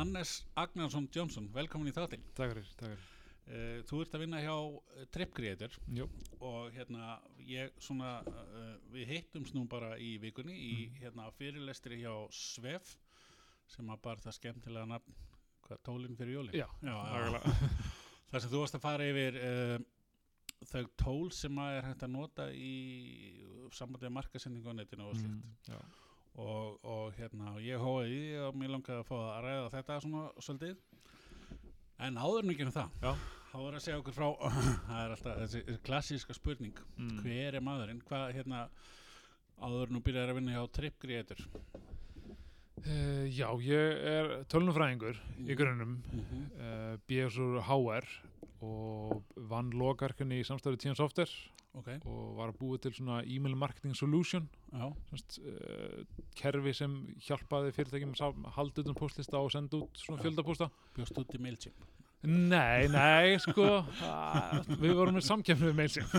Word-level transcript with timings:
Hannes 0.00 0.46
Agnarsson 0.56 1.10
Jónsson, 1.12 1.50
velkomin 1.52 1.90
í 1.90 1.92
þáttinn. 1.92 2.22
Takk 2.32 2.54
fyrir, 2.54 2.68
takk 2.80 2.92
fyrir. 2.94 3.08
Uh, 3.50 3.80
þú 3.84 3.98
ert 4.00 4.14
að 4.16 4.22
vinna 4.22 4.38
hjá 4.40 4.54
uh, 4.54 5.02
Trip 5.12 5.32
Creator 5.34 5.74
Jú, 5.96 6.06
og 6.46 6.70
hérna 6.72 7.16
ég 7.44 7.74
svona, 7.82 8.12
uh, 8.30 8.70
við 8.94 9.10
hittumst 9.10 9.56
nú 9.56 9.66
bara 9.68 9.90
í 10.00 10.14
vikunni 10.22 10.54
í 10.54 10.74
hérna 11.00 11.26
fyrirlestri 11.36 11.98
hjá 12.00 12.12
Svef 12.32 12.94
sem 13.68 13.90
að 13.92 14.00
bara 14.06 14.24
það 14.24 14.36
skemmtilega 14.38 14.88
nafn, 14.92 15.16
hvað, 15.66 15.82
tólinn 15.88 16.16
fyrir 16.16 16.38
jóli? 16.38 16.54
já, 16.62 16.68
Já, 16.86 16.96
þar 18.30 18.44
sem 18.44 18.52
þú 18.54 18.62
varst 18.62 18.78
að 18.78 18.86
fara 18.86 19.08
yfir 19.10 19.40
uh, 19.42 19.76
þau 20.70 20.84
tól 21.04 21.32
sem 21.34 21.60
að 21.60 21.80
er 21.80 21.90
hægt 21.90 22.06
að 22.06 22.14
nota 22.14 22.48
í 22.54 22.74
sambandið 23.76 24.16
markasendingu 24.16 24.72
á 24.72 24.78
netinu 24.80 25.10
og 25.10 25.18
slíkt. 25.18 25.36
Mm, 25.36 25.58
já. 25.74 25.99
Og, 26.38 26.78
og 26.86 27.12
hérna 27.18 27.56
ég 27.64 27.82
hóði 27.82 28.14
í 28.14 28.22
og 28.44 28.56
mér 28.58 28.74
langaði 28.74 29.02
að 29.02 29.10
fá 29.10 29.16
að 29.18 29.42
ræða 29.46 29.68
þetta 29.74 29.98
svona 30.04 30.24
svolítið. 30.38 30.80
En 32.00 32.16
áður 32.16 32.46
en 32.46 32.54
ekki 32.54 32.64
um 32.64 32.72
það 32.72 32.94
Já. 33.02 33.10
þá 33.50 33.58
er 33.60 33.76
að 33.76 33.84
segja 33.84 34.00
okkur 34.00 34.16
frá 34.16 34.28
það 34.88 35.02
er 35.02 35.14
alltaf 35.16 35.40
þessi 35.42 35.78
klassíska 35.84 36.36
spurning. 36.36 36.82
Mm. 36.96 37.20
hver 37.24 37.58
er 37.58 37.66
maðurinn, 37.66 38.02
hvað 38.08 38.34
hérna 38.38 38.64
áður 39.60 39.92
nú 39.92 40.02
byrjar 40.04 40.32
að 40.32 40.40
vinna 40.40 40.56
hjá 40.56 40.64
Trip 40.72 40.98
Creator? 41.02 41.46
Uh, 42.80 43.26
já, 43.28 43.44
ég 43.60 43.98
er 44.08 44.30
tölnufræðingur 44.48 45.18
í 45.44 45.56
grunnum, 45.58 45.98
mm 46.00 46.22
-hmm. 46.28 46.44
uh, 46.56 46.94
BS 47.04 47.36
úr 47.36 47.60
HR 47.60 48.06
og 48.64 49.24
vann 49.36 49.70
lokarkunni 49.76 50.40
í 50.40 50.46
samstæðu 50.46 50.80
Tíðan 50.80 50.96
Software 50.96 51.59
ok, 51.78 51.88
og 52.08 52.34
var 52.38 52.50
að 52.52 52.58
búa 52.60 52.80
til 52.82 52.92
svona 52.96 53.20
e-mail 53.22 53.56
marketing 53.58 53.96
solution, 53.96 54.48
semst, 55.10 55.38
uh, 55.44 56.02
kerfi 56.38 56.74
sem 56.76 56.98
hjálpaði 57.28 57.72
fyrirtækjum 57.76 58.16
að 58.18 58.50
halda 58.56 58.84
utan 58.84 58.98
postlista 58.98 59.38
og 59.40 59.52
senda 59.54 59.80
út 59.82 60.02
svona 60.02 60.20
Já. 60.20 60.28
fjöldapósta. 60.28 60.70
bjóst 60.96 61.22
út 61.22 61.34
í 61.36 61.42
Mailchimp. 61.42 61.88
Nei, 62.20 62.84
nei, 62.92 63.38
sko, 63.40 63.64
uh, 64.04 64.58
við 64.76 64.92
vorum 64.98 65.16
með 65.16 65.24
samkefni 65.24 65.70
við 65.70 65.78
Mailchimp. 65.78 66.10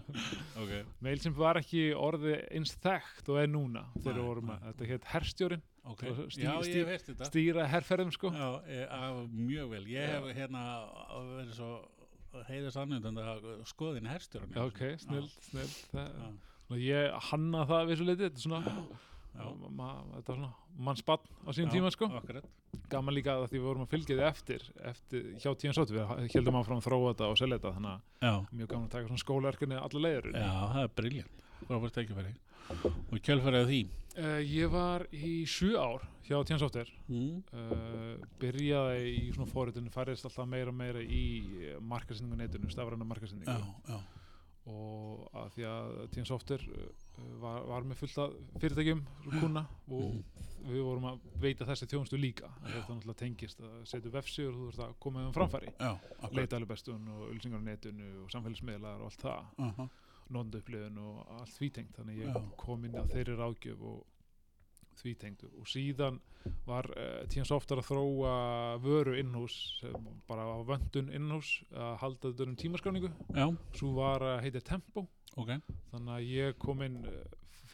ok, 0.62 0.72
Mailchimp 1.04 1.36
var 1.36 1.60
ekki 1.60 1.90
orðið 1.98 2.38
eins 2.56 2.72
þekkt 2.80 3.28
og 3.28 3.42
er 3.42 3.50
núna 3.52 3.82
þegar 3.98 4.16
við 4.22 4.28
vorum 4.30 4.54
að, 4.54 4.62
þetta 4.70 4.88
heit 4.88 5.10
herstjórin, 5.12 5.66
ok. 5.84 6.06
Svo 6.06 6.26
stí- 6.32 6.46
já, 6.46 6.54
þetta. 7.10 7.28
stýra 7.28 7.66
herrferðum 7.74 8.14
sko. 8.16 8.32
já, 8.32 8.48
e, 8.72 8.80
að, 8.88 9.20
mjög 9.36 9.74
vel. 9.74 9.82
Ég 9.92 10.14
hef 10.14 10.30
hérna 10.38 10.64
verið 11.34 11.52
svo 11.58 11.72
heiðast 12.48 12.80
annundandi 12.80 13.24
að 13.24 13.48
skoðin 13.70 14.08
herstjórun 14.10 14.54
Já, 14.56 14.62
ok, 14.64 14.82
snill, 15.02 15.26
snill. 15.48 15.72
Það, 15.92 16.78
ég 16.82 17.18
hanna 17.30 17.64
það 17.70 17.90
vissu 17.92 18.06
leiti, 18.08 18.22
þetta 18.26 18.40
er 18.40 18.44
svona, 18.44 18.74
ma, 19.78 19.88
er 20.18 20.26
svona 20.28 20.50
mannspann 20.88 21.24
á 21.46 21.50
Já, 21.54 21.66
tíma 21.70 21.92
sko. 21.94 22.08
akkurat. 22.20 22.48
Gaman 22.90 23.14
líka 23.14 23.36
að 23.38 23.46
því 23.52 23.60
við 23.60 23.66
vorum 23.68 23.84
að 23.86 23.92
fylgja 23.94 24.16
þið 24.18 24.26
eftir, 24.28 24.66
eftir 24.90 25.28
hjá 25.38 25.50
tíðan 25.54 25.76
sáttu, 25.78 25.94
við 25.94 26.34
heldum 26.34 26.58
að 26.58 26.72
þróa 26.88 27.12
þetta 27.12 27.30
og 27.30 27.38
selja 27.38 27.58
þetta, 27.60 27.74
þannig 27.78 28.26
að 28.32 28.48
mjög 28.50 28.72
gaman 28.74 28.88
að 28.88 28.96
taka 28.96 29.10
svona 29.12 29.24
skólaerkinni 29.24 29.78
alla 29.80 30.04
leiður. 30.08 30.30
já, 30.34 30.50
það 30.74 30.82
er 30.82 30.92
briljant 30.98 31.44
frábært 31.64 31.96
tækifæri 31.96 32.34
og 32.70 33.20
kjölfærið 33.20 33.60
af 33.60 33.68
því? 33.70 33.82
Uh, 34.14 34.40
ég 34.46 34.70
var 34.70 35.04
í 35.10 35.32
sjö 35.50 35.72
ár 35.74 36.04
hjá 36.24 36.38
sáttu, 36.46 36.84
mm. 37.10 37.40
uh, 37.52 38.26
byrjaði 38.40 39.08
í 39.10 39.32
svona 39.34 39.50
fóritinu, 39.50 39.90
færðist 39.92 40.28
alltaf 40.28 40.46
meira 40.48 40.70
og 40.70 40.78
meira 40.78 41.02
í 41.02 41.24
markasendingu 41.82 42.38
netinu, 42.38 42.70
stafræna 42.70 43.04
markasendingu. 43.04 43.50
Já, 43.50 43.90
já, 43.90 43.98
og 44.70 45.26
að 45.36 45.50
því 45.56 45.66
að 45.68 45.98
uh, 45.98 46.86
var, 47.42 47.66
var 47.68 47.84
með 47.90 48.00
fullt 48.00 48.22
af 48.22 48.38
fyrirtækjum 48.62 49.02
kuna 49.40 49.66
og 49.90 50.14
Mhm. 50.64 50.70
við 50.70 50.82
vorum 50.86 51.04
að 51.10 51.24
veita 51.42 51.66
þessi 51.68 51.86
þjónustu 51.90 52.18
líka. 52.18 52.48
Þetta 52.64 52.94
náttúrulega 52.94 53.20
tengist 53.20 53.60
að 53.60 53.82
setja 53.90 54.12
vefsíður 54.14 54.54
og 54.54 54.62
þú 54.62 54.68
ert 54.70 54.82
að 54.86 54.94
koma 55.04 55.26
um 55.26 55.34
framfæri. 55.34 55.72
Leita 56.32 56.56
alveg 56.56 56.70
bestun 56.70 57.08
og 57.12 57.26
ölsingar 57.34 57.60
á 57.60 57.66
netinu 57.68 58.22
og 58.22 58.30
samfélagsmiðlar 58.32 59.02
og 59.02 59.10
allt 59.10 59.24
það. 59.26 59.50
Aha, 59.58 59.88
nóndaupplifun 60.32 60.98
og 61.02 61.38
allt 61.40 61.54
því 61.58 61.70
tengt 61.78 61.98
þannig 61.98 62.24
ég 62.24 62.38
kom 62.60 62.84
inn 62.86 62.96
á 62.96 63.04
þeirri 63.10 63.36
ráðgjöf 63.38 63.84
og 63.90 64.02
því 64.94 65.12
tengdu 65.20 65.50
og 65.58 65.68
síðan 65.68 66.20
var 66.68 66.86
uh, 66.94 67.24
Team 67.32 67.46
Software 67.48 67.82
að 67.82 67.88
þróa 67.90 68.34
vöru 68.84 69.16
innhús 69.20 69.56
bara 70.28 70.46
á 70.46 70.58
vöndun 70.66 71.10
innhús 71.14 71.56
að 71.72 71.96
halda 72.02 72.30
þetta 72.30 72.48
um 72.48 72.58
tímaskráningu. 72.60 73.10
Svo 73.74 73.94
var 73.98 74.24
að 74.28 74.42
heita 74.46 74.62
Tempo. 74.64 75.06
Ok. 75.40 75.56
Þannig 75.90 76.12
að 76.14 76.28
ég 76.30 76.58
kom 76.62 76.84
inn 76.86 77.00
uh, 77.10 77.24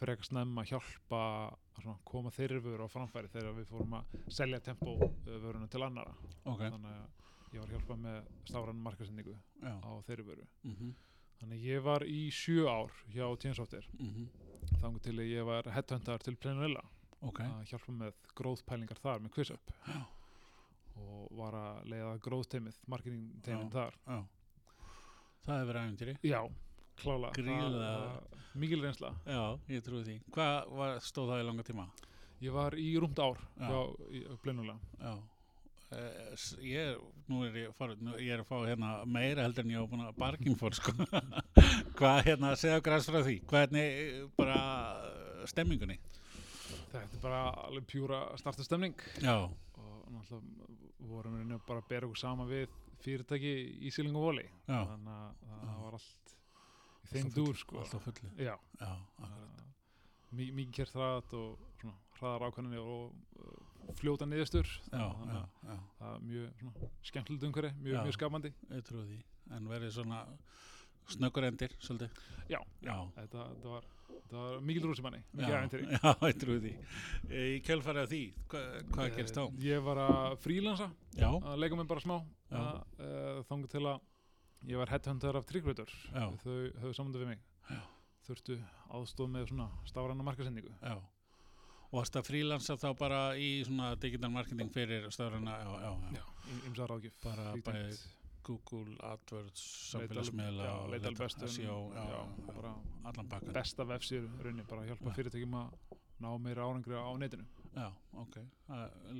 frekar 0.01 0.25
snemma 0.25 0.63
að 0.63 0.73
hjálpa 0.73 1.21
að 1.51 1.83
svona, 1.83 1.97
koma 2.09 2.33
þeirri 2.33 2.61
vöru 2.63 2.87
á 2.87 2.93
framfæri 2.93 3.29
þegar 3.31 3.57
við 3.59 3.69
fórum 3.69 3.97
að 3.99 4.15
selja 4.33 4.61
tempo 4.65 4.95
uh, 4.97 5.11
vöruna 5.43 5.69
til 5.69 5.83
annara 5.85 6.15
Ok, 6.49 6.63
þannig 6.63 6.95
að 6.95 7.53
ég 7.53 7.59
var 7.59 7.67
að 7.67 7.75
hjálpa 7.75 7.97
með 8.01 8.17
stafrann 8.47 8.81
markasendingu 8.81 9.35
á 9.61 9.91
þeirri 10.07 10.27
vöru. 10.31 10.47
Mm 10.65 10.75
þannig 11.41 11.63
ég 11.65 11.83
var 11.85 12.05
í 12.07 12.21
sjö 12.33 12.65
ár 12.69 12.91
hjá 13.11 13.25
Tíðansóttir 13.41 13.87
þannig 14.81 15.01
til 15.05 15.15
að 15.17 15.29
ég 15.31 15.47
var 15.47 15.69
headhunter 15.75 16.21
til 16.25 16.35
Plenarilla 16.37 16.83
Ok, 17.21 17.39
að 17.45 17.65
hjálpa 17.69 17.93
með 17.93 18.15
gróðpælingar 18.37 18.97
þar 19.01 19.19
með 19.21 19.33
QuizUp 19.35 19.73
Já. 19.85 19.99
og 21.01 21.27
var 21.37 21.57
að 21.57 21.89
leiða 21.91 22.13
gróðteimið, 22.25 22.79
marketing 22.89 23.27
teimið 23.45 23.67
Já. 23.67 23.73
þar. 23.75 23.97
já. 24.07 24.21
Það 25.41 25.59
hefur 25.59 25.69
verið 25.71 25.85
æfintýri 25.85 26.15
já, 26.31 26.39
klála 27.01 27.29
mikil 28.61 28.81
reynsla. 28.83 29.13
Já, 29.25 29.43
ég 29.71 29.83
trúi 29.85 30.01
því. 30.03 30.15
Hvað 30.35 30.73
var, 30.75 30.97
stóð 31.05 31.29
það 31.31 31.43
í 31.43 31.45
langa 31.47 31.63
tíma? 31.69 31.85
ég 32.41 32.51
var 32.55 32.73
í 32.73 32.87
rúmt 32.99 33.19
ár 33.21 33.37
Já. 33.61 33.69
hjá 33.69 34.37
Plenarilla 34.41 34.79
Já 34.97 35.13
ég 36.63 36.77
er, 36.85 36.99
nú 37.27 37.41
er 37.47 37.57
ég 37.63 37.75
farið, 37.77 38.03
nú, 38.05 38.15
ég 38.21 38.31
er 38.35 38.43
að 38.43 38.49
fá 38.51 38.57
hérna 38.63 38.91
meira 39.05 39.43
heldur 39.45 39.65
en 39.67 39.73
ég 39.73 39.83
á 39.83 39.91
búin 39.91 40.05
að 40.05 40.17
bargin 40.21 40.57
fór 40.59 40.77
sko. 40.77 40.93
Hvað 41.99 42.21
hérna, 42.29 42.53
segja 42.59 42.79
aðeins 42.79 43.09
frá 43.11 43.21
því. 43.25 43.37
Hvernig 43.51 43.99
eh, 44.05 44.21
bara 44.37 44.59
eh, 45.09 45.45
stemmingunni 45.51 45.99
Þetta 46.91 47.17
er 47.17 47.23
bara 47.23 47.41
alveg 47.67 47.87
pjúra 47.87 48.21
startustemning 48.39 48.95
já, 49.23 49.35
og 49.47 49.99
náttúrulega 50.11 50.79
vorum 51.11 51.37
við 51.39 51.59
bara 51.67 51.81
að 51.81 51.89
bera 51.89 52.07
okkur 52.07 52.19
sama 52.19 52.47
við 52.49 52.71
fyrirtæki 53.01 53.53
í 53.87 53.91
Síling 53.93 54.15
og 54.17 54.27
Voli 54.27 54.45
já, 54.45 54.79
þannig 54.91 55.11
að 55.15 55.31
það 55.41 55.65
Já. 55.65 55.75
var 55.81 55.97
allt 55.97 56.35
þeim 57.11 57.31
dúr 57.35 57.59
sko. 57.59 57.85
mikið 60.31 60.73
kert 60.77 60.95
hraðat 60.95 61.33
og 61.39 61.85
hraðar 62.19 62.47
ákvæmni 62.47 62.79
og 62.81 63.15
uh, 63.41 63.70
fljóta 63.99 64.27
niðurstur. 64.29 64.67
Það 64.91 66.11
er 66.11 66.19
mjög 66.25 66.65
skemmtilegt 67.07 67.47
umhverfi, 67.47 67.71
mjög, 67.81 67.95
Já. 67.95 68.01
mjög 68.05 68.17
skapandi. 68.17 68.51
ég 68.71 68.83
trúi 68.87 69.05
því. 69.07 69.17
En 69.57 69.67
verið 69.71 69.95
svona 69.95 70.19
snöggur 71.11 71.47
endir 71.47 71.73
svolítið? 71.81 72.21
Já, 72.51 72.59
já, 72.85 72.95
þetta, 73.17 73.45
þetta 73.55 73.71
var, 73.73 73.87
var 74.31 74.59
mikil 74.63 74.85
rúsimanni, 74.87 75.19
mikið 75.35 75.55
æventýri 75.57 75.87
já, 75.97 76.13
ég 76.29 76.39
trúi 76.39 76.59
því. 76.63 76.73
Eh, 77.29 77.47
í 77.55 77.59
kjölfarið 77.67 78.05
af 78.05 78.11
því, 78.13 78.21
hva, 78.53 78.61
hvað 78.95 79.15
gerist 79.17 79.39
þá? 79.39 79.43
Eh, 79.47 79.63
Ég 79.67 79.83
var 79.87 80.01
að 80.05 80.37
frílansa 80.45 80.89
að 81.41 81.59
leika 81.63 81.79
mig 81.79 81.89
bara 81.89 82.03
smá 82.05 82.17
uh, 82.21 83.41
þangu 83.49 83.71
til 83.71 83.83
að 83.91 83.99
ég 84.69 84.77
var 84.77 84.91
headhunter 84.93 85.39
af 85.39 85.47
Tryggveitur. 85.49 85.91
Þau 86.13 86.53
höfðu 86.53 86.93
samöndu 86.93 87.23
við 87.23 87.33
mig. 87.33 87.41
Þurftu 88.27 88.59
aðstóð 88.93 89.31
með 89.33 89.47
svona 89.49 89.65
stafræna 89.89 90.23
markasendingu 90.23 90.69
já 90.77 90.95
og 91.91 91.99
varst 91.99 92.15
að 92.15 92.27
frílansa 92.29 92.77
þá 92.79 92.89
bara 92.97 93.21
í 93.35 93.63
svona 93.67 93.93
digital 93.99 94.31
marketing 94.31 94.71
fyrir 94.73 95.09
stöðurina 95.11 95.57
já, 95.59 95.69
já, 95.83 95.91
já, 96.15 96.21
já, 96.21 96.57
ymsar 96.69 96.93
ágjöf 96.95 97.17
bara 97.23 97.53
bæði. 97.65 97.97
Google, 98.41 98.95
AdWords, 99.05 99.61
samfélagsmiðla 99.91 100.63
já, 100.65 100.71
og 102.55 102.63
allan 103.05 103.27
bakkan 103.29 103.53
besta 103.53 103.85
vefsir 103.85 104.23
raunni, 104.41 104.63
bara 104.67 104.85
hjálpa 104.87 105.11
Já. 105.11 105.15
fyrirtækjum 105.19 105.53
að 105.59 105.75
ná 106.21 106.29
meira 106.41 106.63
árangri 106.65 106.95
á 106.97 107.11
netinu 107.21 107.45
já, 107.75 107.85
ok, 108.17 108.35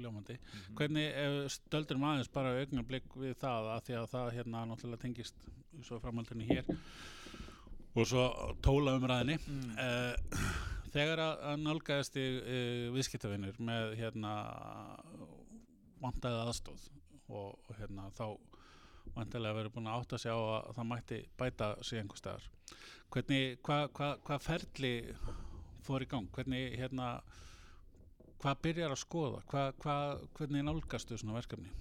ljómandi 0.01 0.38
Mhm. 0.39 0.75
hvernig 0.75 1.13
ef 1.13 1.51
stöldur 1.53 1.97
maður 2.01 2.31
bara 2.33 2.56
augnablik 2.62 3.03
við 3.15 3.35
það 3.38 3.69
að 3.75 3.81
því 3.85 3.95
að 4.01 4.09
það 4.15 4.33
hérna 4.38 4.65
náttúrulega 4.71 5.01
tengist 5.06 5.35
svo 5.83 6.00
framhaldinu 6.00 6.47
hér 6.50 6.65
og 7.95 8.06
svo 8.07 8.25
tóla 8.62 8.97
umræðinni 8.97 9.38
Mm. 9.47 9.71
uh, 9.77 10.15
þegar 10.91 11.23
að, 11.23 11.43
nálgæðast 11.65 12.17
í 12.19 12.25
uh, 12.39 12.88
viðskiptavinnur 12.95 13.59
með 13.63 13.95
hérna 13.99 14.31
vantaði 16.01 16.41
aðstóð 16.45 16.88
og, 17.31 17.59
og 17.67 17.77
hérna 17.77 18.09
þá 18.17 18.25
vantilega 19.15 19.57
verið 19.57 19.75
búin 19.75 19.91
að 19.91 20.01
átta 20.01 20.19
sig 20.21 20.33
á 20.33 20.39
að 20.39 20.73
það 20.77 20.89
mætti 20.91 21.21
bæta 21.39 21.69
sig 21.83 22.01
einhver 22.01 22.19
staðar. 22.19 22.49
Hvernig, 23.11 23.59
hvað 23.65 23.85
hva, 23.97 24.09
hva 24.27 24.39
ferli 24.41 24.93
fór 25.85 26.05
í 26.05 26.09
gang, 26.09 26.29
hvernig 26.35 26.77
hérna 26.79 27.13
hvað 28.41 28.61
byrjar 28.65 28.95
að 28.95 29.01
skoða? 29.01 29.41
Hva, 29.51 29.65
hva, 29.83 29.95
hvernig 30.38 30.65
nálgastu 30.65 31.17
svona 31.19 31.38
verkefni? 31.38 31.71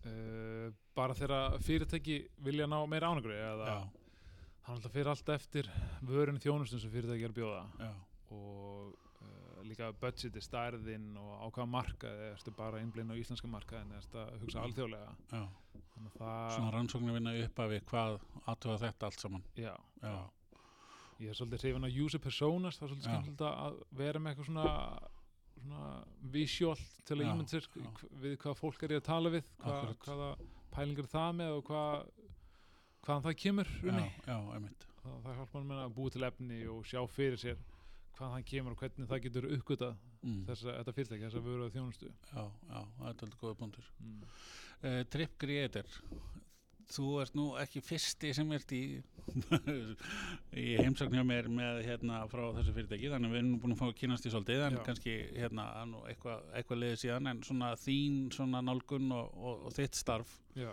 Uh, 0.00 0.70
bara 0.96 1.16
þegar 1.16 1.58
fyrirtæki 1.64 2.22
vilja 2.44 2.68
ná 2.68 2.78
meira 2.88 3.10
árangri 3.10 3.36
eða 3.36 3.66
já, 3.68 3.80
það 4.64 4.70
er 4.70 4.76
alltaf 4.76 4.96
fyrir 4.96 5.12
allt 5.12 5.32
eftir 5.36 5.70
vörun 6.06 6.40
þjónustum 6.42 6.82
sem 6.82 6.92
fyrirtæki 6.92 7.28
er 7.28 7.36
bjóða. 7.36 7.62
Já, 7.80 7.90
og 8.30 8.92
uh, 8.94 9.62
líka 9.66 9.90
budgeti 10.00 10.42
stærðin 10.44 11.12
og 11.20 11.32
á 11.42 11.46
hvaða 11.48 11.70
markað 11.74 12.24
erstu 12.30 12.54
bara 12.56 12.80
innblinn 12.82 13.10
á 13.12 13.16
íslenska 13.18 13.50
markaðin 13.50 13.96
erstu 13.98 14.20
að 14.20 14.36
hugsa 14.44 14.60
Já. 14.60 14.64
alþjóðlega 14.66 15.46
það 16.16 16.52
svona 16.54 16.74
rannsóknir 16.74 17.16
vinna 17.16 17.32
upp 17.44 17.62
af 17.64 17.74
hvað 17.90 18.18
aðtöða 18.48 18.78
þetta 18.86 19.08
allt 19.08 19.24
saman? 19.24 19.46
Já, 19.58 19.72
já, 20.00 20.14
ég 21.20 21.32
er 21.32 21.38
svolítið 21.38 21.66
hrifin 21.66 21.88
að 21.88 21.98
user 22.04 22.22
personas 22.24 22.78
það 22.78 22.86
er 22.86 22.92
svolítið 22.92 23.08
skemmtilegt 23.10 23.44
að 23.50 23.80
vera 24.00 24.22
með 24.22 24.32
eitthvað 24.32 24.50
svona 24.50 25.90
visual 26.32 26.78
til 27.04 27.18
að 27.18 27.26
ímynda 27.26 27.52
sér 27.52 27.68
við 28.22 28.38
hvað 28.40 28.58
fólk 28.62 28.86
er 28.86 28.96
ég 28.96 29.02
að 29.02 29.10
tala 29.10 29.34
við 29.34 29.50
hva, 29.60 29.76
hvaða 30.06 30.30
pælingar 30.72 31.10
það 31.10 31.36
með 31.42 31.56
og 31.58 31.66
hvað 31.68 32.29
hvaðan 33.06 33.26
það 33.26 33.36
kemur 33.44 33.74
já, 33.74 33.82
runni. 33.88 34.06
já, 34.26 34.36
einmitt 34.54 34.86
það, 35.02 35.18
það 35.24 35.38
hjálpar 35.40 35.68
mann 35.68 35.84
að 35.84 35.94
búa 35.98 36.14
til 36.14 36.26
efni 36.28 36.62
og 36.70 36.82
sjá 36.88 37.00
fyrir 37.10 37.40
sér 37.40 37.62
hvaðan 38.18 38.36
það 38.36 38.48
kemur 38.52 38.76
og 38.76 38.82
hvernig 38.84 39.10
það 39.10 39.22
getur 39.26 39.48
uppgötað 39.56 39.94
mm. 40.20 40.42
þessa, 40.50 40.74
þetta 40.78 40.96
fyrirtæki, 40.98 41.24
þessa 41.26 41.44
vöru 41.46 41.66
og 41.66 41.74
þjónustu 41.76 42.10
já, 42.10 42.42
já, 42.42 42.80
það 42.98 43.06
er 43.06 43.14
alltaf 43.14 43.40
góða 43.40 43.58
punktur 43.62 43.90
mm. 44.00 44.20
uh, 44.82 45.00
Trip 45.14 45.40
Creator 45.40 45.98
þú 46.90 47.08
ert 47.22 47.36
nú 47.38 47.44
ekki 47.60 47.82
fyrsti 47.84 48.32
sem 48.34 48.48
ert 48.56 48.72
í 48.74 48.82
í 50.62 50.64
heimsókn 50.80 51.14
hjá 51.14 51.22
mér 51.26 51.48
með 51.52 51.84
hérna 51.86 52.24
frá 52.30 52.42
þessu 52.56 52.74
fyrirtæki 52.74 53.12
þannig 53.12 53.30
að 53.30 53.36
við 53.36 53.40
erum 53.40 53.52
nú 53.52 53.60
búin 53.62 53.74
að 53.76 53.80
fá 53.80 53.86
að 53.86 53.98
kynast 54.00 54.26
í 54.26 54.32
svolítið 54.32 54.64
en 54.66 54.78
Já. 54.78 54.82
kannski 54.88 55.14
hérna 55.36 55.66
eitthvað, 56.10 56.42
eitthvað 56.58 56.82
liðið 56.82 57.02
síðan 57.04 57.30
en 57.30 57.44
svona 57.46 57.70
þín 57.78 58.18
svona 58.34 58.64
nálgun 58.66 59.14
og, 59.14 59.38
og, 59.38 59.68
og 59.68 59.76
þitt 59.76 60.00
starf 60.00 60.34
Já. 60.58 60.72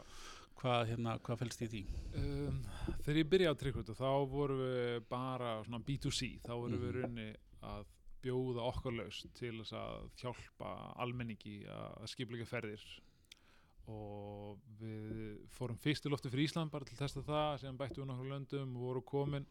Hvað, 0.58 0.88
hérna, 0.92 1.18
hvað 1.24 1.40
fælst 1.44 1.62
í 1.62 1.68
því? 1.72 1.82
Um, 2.18 2.62
þegar 3.06 3.20
ég 3.22 3.30
byrjaði 3.34 3.54
á 3.54 3.60
Tryggvöldu 3.62 3.96
þá 3.98 4.08
vorum 4.32 4.62
við 4.64 5.04
bara 5.12 5.52
svona 5.68 5.84
B2C 5.86 6.32
þá 6.46 6.54
vorum 6.56 6.82
við 6.82 6.92
Mhm. 6.92 7.02
raunni 7.02 7.28
að 7.68 7.86
bjóða 8.24 8.64
okkar 8.72 8.96
laus 8.98 9.20
til 9.38 9.54
þess 9.62 9.74
að 9.78 10.08
hjálpa 10.22 10.72
almenningi 11.04 11.60
að 11.70 12.08
skipleika 12.10 12.48
ferðir 12.50 12.82
og 13.88 14.58
við 14.82 15.38
fórum 15.56 15.78
fyrst 15.80 16.04
til 16.04 16.12
lofti 16.12 16.30
fyrir 16.34 16.50
Ísland 16.50 16.72
bara 16.74 16.84
til 16.88 16.98
að 16.98 17.04
testa 17.06 17.22
það 17.24 17.60
sem 17.62 17.78
bættum 17.80 18.04
við 18.04 18.10
nokkur 18.10 18.32
löndum 18.34 18.74
og 18.76 18.82
vorum 18.90 19.06
komin 19.08 19.46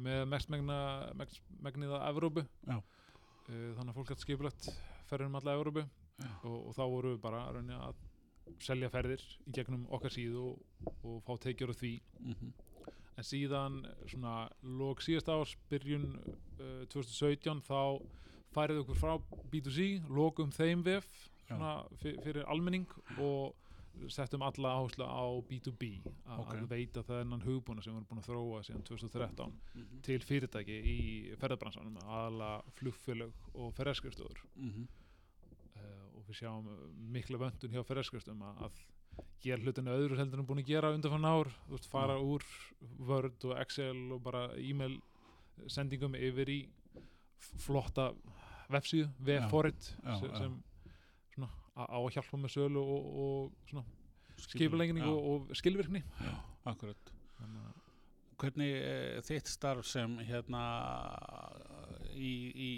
með 0.00 0.22
mest 0.30 0.48
megna 0.50 0.78
mest 1.18 1.42
megnið 1.62 1.92
að 1.98 2.06
Evrópu 2.14 2.46
Já. 2.66 2.78
Uh, 3.44 3.74
þannig 3.76 3.90
að 3.92 3.98
fólk 3.98 4.08
hætti 4.14 4.24
skipulegt 4.24 4.70
ferðir 5.10 5.26
um 5.28 5.36
alla 5.40 5.56
Evrópu 5.58 5.84
og, 5.84 6.56
og 6.70 6.72
þá 6.78 6.82
vorum 6.94 7.12
við 7.16 7.20
bara 7.26 7.42
raunni 7.52 7.76
að 7.76 8.00
selja 8.60 8.88
ferðir 8.92 9.22
í 9.46 9.52
gegnum 9.56 9.86
okkar 9.90 10.10
síðu 10.14 10.44
og, 10.50 10.94
og 11.04 11.22
fá 11.26 11.36
teikjur 11.46 11.70
á 11.72 11.76
því. 11.76 12.00
Mm 12.20 12.52
en 13.16 13.22
síðan 13.22 13.76
svona 14.10 14.48
lók 14.62 15.02
síðast 15.04 15.28
árs 15.30 15.52
byrjun 15.70 16.06
uh, 16.18 16.84
2017 16.90 17.60
þá 17.62 18.02
færið 18.54 18.80
okkur 18.82 18.98
frá 18.98 19.12
B2C 19.52 19.84
lókum 20.10 20.50
þeim 20.54 20.82
vef 20.86 21.06
svona, 21.46 21.84
fyr, 22.02 22.18
fyrir 22.24 22.48
almenning 22.50 22.88
og 23.22 23.54
settum 24.10 24.42
alla 24.42 24.72
áherslu 24.80 25.06
á 25.06 25.22
B2B 25.46 25.92
a- 26.26 26.40
Ok. 26.40 26.50
að 26.56 26.66
veita 26.74 27.04
þennan 27.06 27.44
hugbúna 27.46 27.82
sem 27.82 27.92
við 27.94 28.00
erum 28.00 28.08
búin 28.10 28.22
að 28.24 28.28
þróa 28.32 28.62
síðan 28.66 28.82
2013 28.90 29.52
-hmm. 29.76 30.02
til 30.02 30.18
fyrirtæki 30.20 30.80
í 30.82 30.98
ferðarbransanum 31.38 31.96
aðala 32.02 32.62
flugfélög 32.74 33.32
og 33.54 33.72
ferðarskriftofur 33.78 34.42
Mm 34.56 34.68
uh, 34.68 35.03
og 36.24 36.30
við 36.32 36.40
sjáum 36.40 36.68
uh, 36.72 36.84
mikla 37.14 37.40
vöndun 37.40 37.74
hjá 37.74 37.82
ferðarskristum 37.84 38.44
að, 38.48 38.62
að 38.66 38.78
gera 39.44 39.60
hlutinu 39.62 39.92
öðru 39.94 40.18
heldur 40.18 40.40
en 40.40 40.46
búin 40.48 40.62
að 40.62 40.70
gera 40.72 40.92
undanfann 40.96 41.28
ár. 41.28 41.50
Þú 41.66 41.76
veist, 41.76 41.88
fara 41.92 42.16
úr 42.18 42.46
Word 43.04 43.44
og 43.50 43.58
Excel 43.60 44.00
og 44.16 44.22
bara 44.24 44.46
e-mail 44.58 44.96
sendingum 45.70 46.16
yfir 46.18 46.50
í 46.50 46.60
flotta 47.62 48.08
vefsíðu, 48.72 49.10
vefforrit 49.20 49.90
Já, 50.00 50.14
sem, 50.18 50.30
já. 50.32 50.38
sem 50.40 50.56
svona, 51.34 51.50
á 51.76 51.98
að 52.00 52.10
hjálpa 52.16 52.40
með 52.40 52.54
sölu 52.56 52.82
og, 52.96 53.10
og 53.24 53.70
svona 53.70 53.84
skipulegning 54.48 55.06
og, 55.06 55.30
og 55.30 55.56
skilvirkni. 55.60 56.02
Akkurat. 56.64 57.14
Þannig 57.38 57.80
Hvernig 58.34 58.72
uh, 58.80 59.20
þitt 59.22 59.46
starf 59.46 59.86
sem 59.86 60.16
hérna 60.26 60.64
í, 62.14 62.34
í 62.54 62.70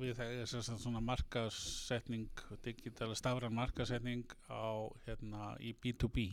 við 0.00 0.16
það 0.18 0.34
sem 0.50 0.64
sagt 0.64 0.82
svona 0.82 1.02
markasetning 1.04 2.42
digitala 2.64 3.16
stafran 3.18 3.56
markasetning 3.56 4.26
á 4.50 4.88
hérna 5.06 5.54
í 5.60 5.74
B2B 5.76 6.30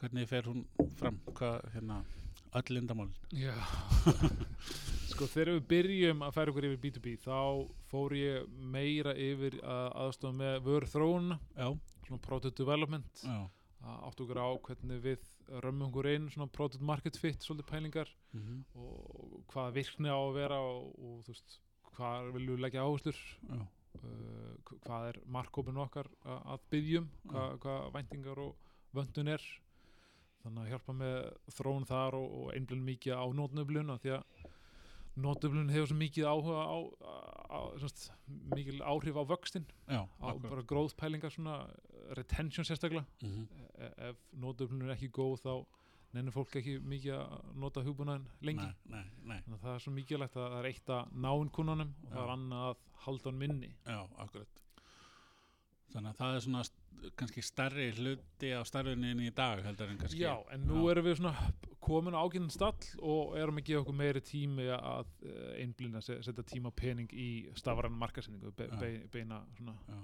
hvernig 0.00 0.28
fer 0.30 0.48
hún 0.48 0.64
fram? 0.98 1.20
Hvað 1.36 1.60
hérna 1.74 2.00
öll 2.58 2.74
lindamál 2.74 3.10
Já. 3.36 3.54
Sko 5.10 5.26
þegar 5.28 5.56
við 5.58 5.68
byrjum 5.70 6.24
að 6.24 6.34
færa 6.36 6.52
okkur 6.54 6.68
yfir 6.70 6.82
B2B 6.84 7.14
þá 7.22 7.38
fór 7.90 8.16
ég 8.16 8.50
meira 8.72 9.14
yfir 9.18 9.58
að 9.60 9.88
aðstofa 10.06 10.38
með 10.38 10.60
vöru 10.66 10.90
þróun 10.90 11.32
svona 11.54 12.22
product 12.24 12.62
development. 12.62 13.24
Já 13.26 13.48
átt 13.80 14.20
okkur 14.20 14.38
á 14.40 14.48
hvernig 14.66 15.02
við 15.02 15.26
römmum 15.64 15.88
okkur 15.88 16.08
inn 16.12 16.28
svona 16.30 16.50
product 16.52 16.82
market 16.84 17.16
fit 17.16 17.42
svolítið 17.42 17.70
pælingar. 17.70 18.08
Mm 18.32 18.42
-hmm. 18.42 18.64
og 18.74 19.44
hvaða 19.52 19.72
virkni 19.74 20.08
á 20.08 20.18
að 20.20 20.34
vera 20.34 20.58
og, 20.60 20.94
og 20.98 21.24
þú 21.24 21.28
veist 21.32 21.60
hvað 21.96 22.32
viljum 22.34 22.56
við 22.56 22.60
leggja 22.64 22.82
áherslur? 22.84 23.18
Uh, 23.50 24.54
hv- 24.64 24.78
hvað 24.86 25.08
er 25.08 25.16
markkópin 25.26 25.76
okkar 25.76 26.06
að, 26.24 26.58
byggjum 26.70 27.08
hvað, 27.26 27.58
hvað 27.58 27.92
væntingar 27.92 28.38
og 28.38 28.56
vöndun 28.94 29.28
er? 29.28 29.42
Þannig 30.42 30.62
að 30.62 30.68
hjálpa 30.68 30.92
með 30.92 31.16
þróun 31.50 31.86
þar 31.86 32.14
og, 32.14 32.28
og 32.40 32.54
einblinn 32.54 32.84
mikið 32.84 33.12
á 33.18 33.24
nótnöflun 33.28 33.98
því 33.98 34.10
að 34.10 34.22
nótnöflun 35.20 35.72
hefur 35.74 35.90
svo 35.90 35.96
mikið 35.96 36.24
áhuga 36.30 36.62
á, 36.64 36.78
á, 37.02 37.14
á 37.50 37.60
mikil 38.54 38.80
áhrif 38.80 39.16
á 39.18 39.24
vöxtin 39.26 39.66
já 39.88 40.00
á 40.06 40.26
akkurat. 40.30 40.50
bara 40.50 40.62
gróðpælingar 40.62 41.34
svona 41.34 41.56
retention 42.18 42.64
sérstaklega. 42.66 43.04
Mhm. 43.22 43.46
E- 43.78 43.92
ef 44.10 44.16
nótnöflun 44.36 44.82
er 44.88 44.96
ekki 44.96 45.10
góð 45.14 45.40
þá 45.44 45.54
nennir 46.14 46.34
fólk 46.34 46.56
ekki 46.58 46.78
mikið 46.82 47.14
að 47.14 47.54
nota 47.62 47.82
hugbúnaðin 47.86 48.26
lengi. 48.42 48.66
Nei, 48.66 48.96
nei, 48.96 49.04
nei, 49.22 49.40
þannig 49.44 49.58
að 49.58 49.66
það 49.66 49.74
er 49.74 49.84
svo 49.84 49.92
mikilvægt 49.94 50.36
að 50.36 50.48
það 50.48 50.58
er 50.58 50.70
eitt 50.72 50.90
að 50.96 51.12
ná 51.22 51.30
inn 51.36 51.52
kunnunum 51.54 51.92
og 52.02 52.10
það 52.10 52.18
Já. 52.18 52.24
er 52.24 52.32
annað 52.34 52.64
að 52.70 52.76
halda 53.04 53.30
hann 53.30 53.38
minni 53.38 53.70
já, 53.86 54.00
akkurat. 54.24 54.60
Þannig 55.90 56.10
að 56.10 56.18
það 56.20 56.36
er 56.36 56.44
svona 56.46 56.64
kannski 57.16 57.42
stærri 57.42 57.86
hluti 57.96 58.50
á 58.52 58.60
starfinni 58.68 59.14
í 59.26 59.32
dag 59.34 59.62
heldur 59.64 59.88
en 59.90 59.98
kannski 60.02 60.20
Já, 60.20 60.34
en 60.52 60.66
nú 60.68 60.82
Já. 60.84 60.90
erum 60.92 61.06
við 61.06 61.16
svona 61.20 61.52
komin 61.80 62.14
á 62.18 62.20
ágæðin 62.20 62.50
stall 62.52 62.90
og 63.00 63.36
erum 63.40 63.56
að 63.62 63.66
gefa 63.70 63.80
okkur 63.84 63.96
meiri 63.96 64.20
tími 64.20 64.66
að 64.74 65.06
uh, 65.24 65.54
einblina, 65.62 66.02
setja 66.04 66.44
tíma 66.44 66.70
pening 66.76 67.08
í 67.14 67.28
stafræn 67.56 67.96
markasendingu, 67.96 68.52
be, 68.52 68.68
be, 68.82 68.90
beina 69.14 69.40
svona, 69.56 69.78
já, 69.88 70.00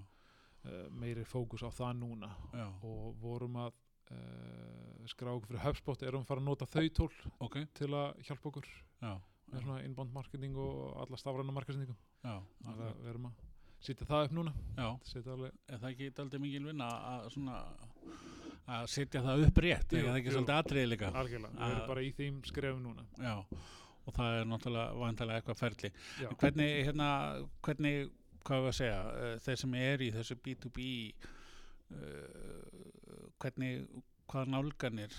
meiri 0.90 1.24
fókus 1.28 1.64
á 1.66 1.70
það 1.70 1.98
núna. 2.02 2.30
Já, 2.52 2.66
og 2.86 3.16
vorum 3.22 3.58
að 3.62 3.72
uh, 4.14 5.06
skrá 5.10 5.32
okkur 5.34 5.52
fyrir 5.52 5.64
HubSpot, 5.64 6.04
erum 6.06 6.26
fara 6.26 6.42
að 6.42 6.48
nota 6.50 6.68
þau 6.70 6.86
tól 7.00 7.10
ok. 7.46 7.58
til 7.76 7.90
að 7.94 8.22
hjálpa 8.28 8.50
okkur 8.52 8.70
já, 8.70 9.12
með 9.52 9.66
svona 9.66 9.82
inbound 9.86 10.14
marketing 10.14 10.56
og 10.58 10.96
alla 11.04 11.20
stafræna 11.20 11.54
markasendingu 11.54 11.94
já, 11.94 12.40
þannig 12.64 12.88
að 12.88 13.02
við 13.02 13.12
erum 13.12 13.28
að 13.30 13.44
setja 13.86 14.08
það 14.08 14.26
upp 14.26 14.34
núna. 14.34 14.52
Alveg, 14.82 15.56
er 15.68 15.80
það 15.80 15.90
ekki 15.92 16.10
aldrei 16.22 16.42
mikil 16.42 16.64
vinna 16.66 16.90
að 17.12 17.26
svona 17.36 17.58
að 18.66 18.86
setja 18.90 19.22
það 19.22 19.46
upp 19.46 19.60
rétt? 19.62 19.92
Jú, 19.94 20.00
er 20.00 20.08
það 20.08 20.20
ekki 20.20 20.30
jú. 20.30 20.36
svolítið 20.36 20.56
atriði 20.56 20.90
líka? 20.90 21.10
Algjörlega, 21.20 21.58
við 21.58 21.74
erum 21.74 21.90
bara 21.92 22.04
í 22.04 22.12
þeim 22.16 22.38
skrefum 22.48 22.80
núna. 22.82 23.04
Já, 23.22 23.34
og 24.06 24.16
það 24.16 24.38
er 24.38 24.48
náttúrulega 24.50 25.00
vantarlega 25.02 25.42
eitthvað 25.42 25.60
ferli. 25.60 25.92
Hvernig, 26.40 26.72
hérna, 26.88 27.10
hvernig 27.66 28.10
hvað 28.46 28.64
við 28.64 28.72
að 28.72 28.78
segja, 28.80 29.00
uh, 29.12 29.32
þeir 29.46 29.62
sem 29.62 29.78
er 29.82 30.04
í 30.06 30.12
þessu 30.14 30.36
B2B 30.44 30.86
uh, 31.94 32.84
hvernig 33.42 33.88
hvaða 34.30 34.52
nálganir 34.54 35.16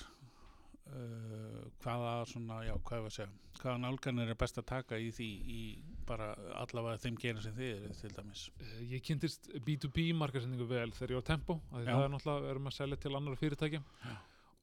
uh, 0.91 1.67
hvaða 1.83 2.13
svona, 2.31 2.61
já, 2.67 2.73
hvað 2.87 3.03
við 3.05 3.11
að 3.11 3.17
segja 3.19 3.33
hvaða 3.57 3.81
nálganir 3.81 4.31
er 4.31 4.37
best 4.39 4.59
að 4.61 4.67
taka 4.69 4.99
í 5.01 5.09
því 5.15 5.27
í 5.49 5.59
bara 6.07 6.31
allavega 6.61 7.01
þeim 7.03 7.17
gerin 7.19 7.43
sem 7.43 7.55
þið 7.57 7.71
eru 7.73 7.95
til 7.97 8.11
dæmis? 8.15 8.43
Eh, 8.61 8.81
Ég 8.93 9.03
kynntist 9.03 9.49
B2B 9.65 10.11
markasendingu 10.15 10.67
vel 10.69 10.91
þegar 10.95 11.15
ég 11.15 11.21
var 11.21 11.27
Tempo 11.31 11.57
það 11.73 11.89
er 12.03 12.11
náttúrulega, 12.13 12.51
erum 12.53 12.69
að 12.69 12.77
selja 12.77 12.99
til 13.01 13.15
annara 13.17 13.39
fyrirtækja 13.41 13.81
Já. 13.81 14.15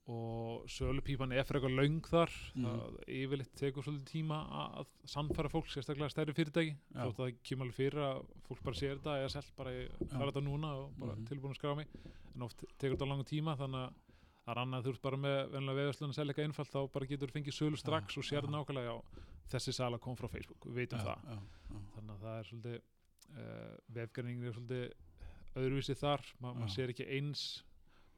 Og 0.06 0.66
sölupípan 0.68 1.32
er 1.32 1.46
fyrir 1.48 1.62
eitthvað 1.62 1.78
löng 1.80 2.00
þar 2.04 2.30
Mhm. 2.54 2.64
það 2.64 2.96
yfirleitt 3.08 3.54
tekur 3.56 3.82
svolítið 3.86 4.10
tíma 4.10 4.38
að- 4.52 4.86
sannfæra 5.08 5.48
fólk, 5.48 5.66
sérstaklega 5.72 6.10
stærri 6.12 6.34
fyrirtæki 6.36 6.76
Já. 6.94 7.04
þótt 7.06 7.16
að 7.16 7.24
það 7.24 7.36
kemur 7.42 7.64
alveg 7.64 7.74
fyrir 7.78 8.00
að 8.04 8.26
fólk 8.48 8.62
bara 8.64 8.76
sér 8.76 8.98
þetta 8.98 9.14
eða 9.22 9.30
selt 9.30 9.52
bara 9.56 9.70
í 9.70 9.88
fara 10.10 10.30
þetta 10.32 10.44
núna 10.44 10.68
og 10.76 10.92
bara 10.98 11.14
Mhm. 11.16 11.24
tilbúin 11.26 11.54
að 11.54 11.58
skrá 11.58 11.76
mig 11.76 11.86
en 12.34 12.42
oft 12.42 12.64
tekur 12.78 12.96
þetta 12.96 13.08
langa 13.08 13.24
tíma 13.24 13.56
þannig 13.56 13.80
að 13.88 13.94
það 14.44 14.52
er 14.52 14.60
annað 14.64 14.86
ert 14.92 15.02
bara 15.02 15.16
með 15.16 15.50
venlega 15.50 15.76
veðurslun 15.80 16.10
að 16.10 16.14
selja 16.14 16.32
eitthvað 16.34 16.48
einfalt 16.48 16.70
þá 16.74 16.92
bara 16.92 17.06
getur 17.06 17.28
þú 17.28 17.32
fengið 17.32 17.54
sölu 17.56 17.76
strax 17.78 18.14
Já, 18.14 18.18
og 18.18 18.24
sér 18.24 18.42
já. 18.44 18.50
nákvæmlega 18.50 18.84
já, 18.92 19.02
þessi 19.48 19.72
sala 19.72 19.98
kom 19.98 20.16
frá 20.16 20.28
Facebook, 20.28 20.60
við 20.66 20.74
veitum 20.74 21.00
það 21.00 21.18
þannig 21.96 22.10
að 22.10 22.20
það 22.20 22.38
er 22.38 22.44
svolítið 22.44 22.80
uh, 23.36 23.76
vefgreining 23.88 24.44
er 24.44 24.52
svolítið 24.52 24.92
öðruvísi 25.56 25.96
þar, 25.96 26.20
Ma, 26.40 26.52
maður 26.52 26.74
sér 26.76 26.88
ekki 26.92 27.06
eins 27.08 27.62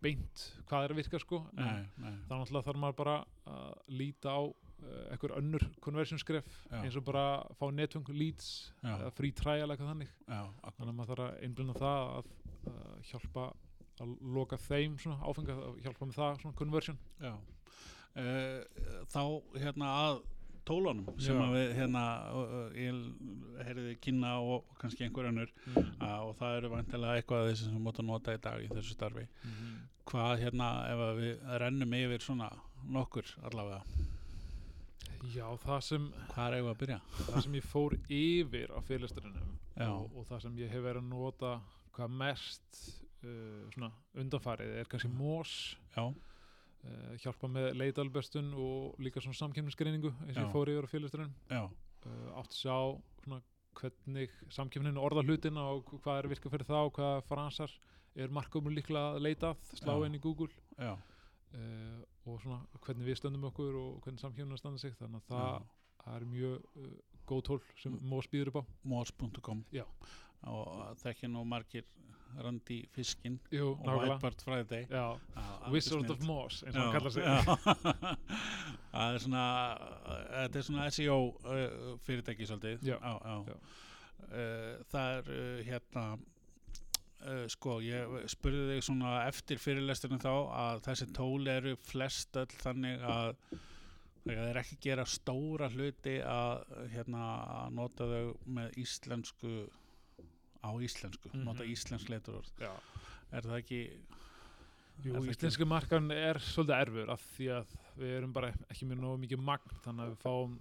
beint 0.03 0.43
hvað 0.69 0.85
er 0.87 0.93
að 0.95 0.99
virka 1.01 1.19
sko 1.23 1.39
en 1.57 1.65
Nei, 1.65 1.85
nei. 2.03 2.15
þá 2.29 2.33
náttúrulega 2.37 2.67
þarf 2.69 2.81
maður 2.83 2.99
bara 3.01 3.17
að 3.49 3.95
líta 4.01 4.35
á 4.37 4.41
uh, 4.45 5.05
einhver 5.15 5.35
önnur 5.39 5.65
conversion 5.85 6.21
skref 6.21 6.47
Já. 6.71 6.81
eins 6.83 6.99
og 7.01 7.05
bara 7.09 7.25
fá 7.59 7.67
netfung 7.73 8.09
leads 8.13 8.51
eða 8.85 9.11
free 9.17 9.33
trial 9.33 9.71
eitthvað 9.73 9.93
þannig. 9.95 10.13
Já, 10.29 10.43
þannig 10.77 10.93
að 10.93 10.97
maður 11.01 11.13
þarf 11.15 11.27
að 11.27 11.43
einblina 11.49 11.79
það 11.81 12.13
að 12.19 12.31
uh, 12.71 12.97
hjálpa 13.11 13.47
að 14.05 14.11
loka 14.37 14.59
þeim 14.61 14.99
svona 15.01 15.17
áfenga, 15.25 15.55
að 15.57 15.79
hjálpa 15.87 16.07
með 16.11 16.19
það 16.21 16.41
svona 16.43 16.59
conversion. 16.61 16.99
Já. 17.25 17.35
Uh, 18.17 18.61
þá 19.13 19.23
hérna 19.61 19.89
að 20.07 20.19
tólunum 20.67 21.07
sem 21.23 21.37
Já. 21.37 21.43
að 21.45 21.55
við 21.57 21.73
hérna 21.79 22.03
heyrði 23.67 23.95
kynna 24.03 24.33
og, 24.43 24.65
og 24.67 24.81
kannski 24.81 25.07
einhver 25.07 25.31
önnur 25.31 25.53
mm. 25.67 26.03
og 26.03 26.35
það 26.41 26.59
eru 26.61 26.73
vantilega 26.75 27.21
eitthvað 27.21 27.45
af 27.45 27.53
þessi 27.53 27.69
sem 27.71 27.87
móta 27.87 28.05
nota 28.07 28.35
í 28.37 28.43
dag 28.43 28.65
í 28.65 28.69
þessu 28.73 28.97
starfi 28.97 29.27
-hmm. 29.27 29.79
hvað 30.11 30.43
hérna 30.45 30.69
ef 30.91 31.05
að 31.07 31.23
við 31.23 31.49
rennum 31.63 31.97
yfir 32.01 32.27
svona 32.27 32.51
nokkur 32.85 33.33
allavega 33.43 33.83
Já, 35.35 35.47
það 35.59 35.81
sem, 35.83 36.05
hvað 36.31 36.47
er 36.47 36.57
eigum 36.57 36.71
að 36.71 36.79
byrja? 36.83 37.01
það 37.17 37.41
sem 37.43 37.55
ég 37.55 37.65
fór 37.67 37.97
yfir 38.09 38.71
á 38.71 38.79
fyrirlesturinnum 38.87 39.57
og, 39.87 40.13
og 40.17 40.29
það 40.29 40.43
sem 40.45 40.59
ég 40.59 40.71
hef 40.71 40.85
verið 40.85 41.03
að 41.03 41.11
nota 41.11 41.61
hvað 41.97 42.15
mest 42.21 42.81
uh, 43.25 43.67
svona 43.75 43.91
undanfarið 44.15 44.79
er 44.81 44.91
kannski 44.91 45.11
MOS 45.11 45.77
Já, 45.97 46.13
uh, 46.87 47.17
hjálpa 47.23 47.51
með 47.51 47.69
leitalbestun 47.81 48.53
og 48.55 49.03
líka 49.03 49.23
svona 49.23 49.39
samkjöfnisgreiningu 49.41 50.13
eins 50.27 50.37
og 50.37 50.45
ég 50.45 50.55
fór 50.55 50.73
yfir 50.73 50.87
á 50.87 51.29
já, 51.51 51.63
uh, 51.67 52.29
átt 52.39 52.55
að 52.55 52.61
sjá 52.61 52.77
svona 53.25 53.43
hvernig 53.77 54.33
samkjöfnin 54.57 55.01
orða 55.01 55.25
hlutina 55.27 55.67
og 55.75 55.91
hvað 56.05 56.23
er 56.23 56.31
virka 56.33 56.53
fyrir 56.53 56.69
þá, 56.69 56.79
hvaða 56.97 57.25
fransar 57.29 57.75
er 58.17 58.33
markumur 58.33 58.73
líklega 58.73 59.17
að 59.17 59.27
leita 59.27 59.53
slá 59.75 59.93
Já. 59.93 60.07
inn 60.07 60.17
í 60.17 60.23
Google. 60.25 60.49
Já, 60.79 60.95
uh, 60.97 61.99
og 62.25 62.41
svona 62.43 62.63
hvernig 62.81 63.11
við 63.11 63.21
stöndum 63.21 63.45
okkur 63.51 63.77
og 63.77 63.99
hvernig 64.07 64.23
samkjöfnin 64.23 64.61
standa 64.61 64.81
sig 64.81 64.97
þannig 64.97 65.21
að 65.21 65.35
það, 65.35 65.69
það 66.05 66.17
er 66.17 66.31
mjög 66.33 66.87
góð 67.27 67.45
tól 67.51 67.61
sem. 67.83 67.99
MOS 68.01 68.31
býður 68.33 68.53
upp 68.53 68.63
á. 68.63 68.65
Mos.com 68.87 69.63
Já. 69.75 69.85
og 70.47 70.99
þekki 71.03 71.31
nú 71.33 71.45
margir 71.49 71.87
Randi 72.37 72.83
Fiskin 72.93 73.39
Jú, 73.51 73.73
og 73.73 73.87
nákvæmlega. 73.87 74.17
Whitebird 74.17 74.43
Wizard 75.73 76.11
of 76.15 76.21
Moss 76.27 76.63
eins 76.67 76.77
og 76.77 76.83
hann 76.83 76.95
kallar 76.97 77.11
sig 77.11 77.25
það 78.93 79.17
er 79.17 79.21
svona 79.25 79.45
þetta 80.31 80.61
er 80.61 80.67
svona 80.69 80.87
SEO 80.95 81.19
uh, 81.33 81.99
fyrirtæki 82.07 82.49
svolítið 82.49 82.87
Já, 82.91 82.97
já, 82.97 83.15
já. 83.25 83.37
já. 83.51 83.59
Uh, 84.27 84.73
það 84.91 85.13
er 85.19 85.31
uh, 85.37 85.61
hérna 85.69 86.05
uh, 86.17 87.47
sko 87.53 87.79
ég 87.85 88.17
spurði 88.33 88.67
þig 88.77 88.87
svona 88.89 89.15
eftir 89.29 89.61
fyrirlesturinn 89.63 90.23
þá 90.23 90.33
að 90.33 90.83
þessi 90.89 91.09
tól 91.17 91.47
eru 91.53 91.77
flest 91.87 92.37
öll 92.41 92.49
þannig 92.63 93.05
að 93.07 93.35
það 94.27 94.41
er 94.51 94.59
ekki 94.59 94.79
gera 94.89 95.05
stóra 95.07 95.69
hluti 95.71 96.17
að 96.27 96.65
hérna 96.97 97.27
að 97.61 97.75
nota 97.79 98.09
þau 98.11 98.33
með 98.57 98.73
íslensku 98.83 99.53
á 100.67 100.71
íslensku, 100.83 101.31
Mhm. 101.31 101.45
nota 101.47 101.63
íslensk 101.63 102.09
leiturorð 102.11 102.49
Já. 102.59 102.73
er 103.31 103.45
það 103.47 103.59
ekki 103.61 103.81
Jú, 105.05 105.13
það 105.13 105.29
íslenski 105.33 105.67
markan 105.69 106.09
er 106.15 106.39
svolítið 106.43 106.77
erfur 106.77 107.11
af 107.13 107.25
því 107.35 107.49
að 107.59 107.75
við 108.01 108.15
erum 108.17 108.33
bara 108.37 108.51
ekki 108.73 108.89
með 108.89 109.03
nógu 109.03 109.21
mikið 109.23 109.43
magn 109.45 109.79
þannig 109.85 110.05
að 110.05 110.13
við 110.13 110.23
fáum 110.23 110.57